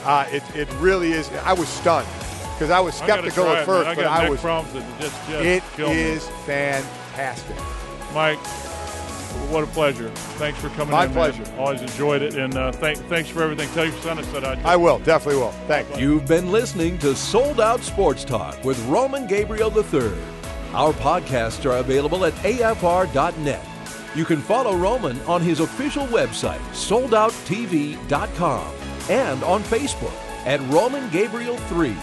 Uh, 0.04 0.26
it, 0.30 0.42
it 0.56 0.70
really 0.74 1.12
is. 1.12 1.30
I 1.44 1.52
was 1.52 1.68
stunned 1.68 2.06
because 2.54 2.70
I 2.70 2.80
was 2.80 2.94
skeptical 2.94 3.44
try 3.44 3.60
at 3.60 3.66
first, 3.66 3.86
man. 3.86 3.92
I 3.92 3.94
but 3.94 4.06
I 4.06 4.28
was. 4.30 4.42
just, 4.72 5.00
just 5.00 5.28
It 5.30 5.62
kill 5.76 5.90
me. 5.90 6.16
fantastic. 6.46 7.56
Mike, 8.14 8.38
what 9.50 9.64
a 9.64 9.66
pleasure. 9.68 10.08
Thanks 10.38 10.60
for 10.60 10.68
coming 10.70 10.92
My 10.92 11.06
in. 11.06 11.14
man. 11.14 11.32
pleasure. 11.32 11.44
Always 11.58 11.80
enjoyed 11.82 12.22
it. 12.22 12.34
And 12.36 12.56
uh, 12.56 12.72
thank, 12.72 12.98
thanks 13.08 13.28
for 13.30 13.42
everything. 13.42 13.68
Tell 13.70 13.84
your 13.86 13.96
son 14.00 14.18
I 14.18 14.22
said 14.22 14.44
I 14.44 14.54
did. 14.56 14.64
I 14.66 14.76
will, 14.76 14.98
definitely 15.00 15.40
will. 15.40 15.52
Thanks. 15.66 15.98
You've 15.98 16.26
been 16.26 16.52
listening 16.52 16.98
to 16.98 17.14
Sold 17.14 17.60
Out 17.60 17.80
Sports 17.80 18.24
Talk 18.24 18.62
with 18.64 18.78
Roman 18.86 19.26
Gabriel 19.26 19.72
III. 19.76 20.12
Our 20.74 20.92
podcasts 20.92 21.64
are 21.64 21.78
available 21.78 22.24
at 22.24 22.34
afr.net. 22.34 23.64
You 24.14 24.24
can 24.24 24.40
follow 24.40 24.74
Roman 24.76 25.20
on 25.22 25.40
his 25.42 25.60
official 25.60 26.06
website, 26.06 26.60
soldouttv.com, 26.72 28.74
and 29.10 29.42
on 29.44 29.62
Facebook 29.62 30.14
at 30.46 30.60
Roman 30.72 31.08
Gabriel 31.10 31.56
3. 31.56 31.94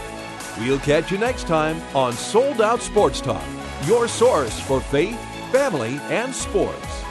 We'll 0.59 0.79
catch 0.79 1.11
you 1.11 1.17
next 1.17 1.47
time 1.47 1.81
on 1.95 2.13
Sold 2.13 2.61
Out 2.61 2.81
Sports 2.81 3.21
Talk, 3.21 3.43
your 3.85 4.07
source 4.07 4.59
for 4.61 4.79
faith, 4.79 5.19
family, 5.51 5.99
and 6.09 6.33
sports. 6.33 7.03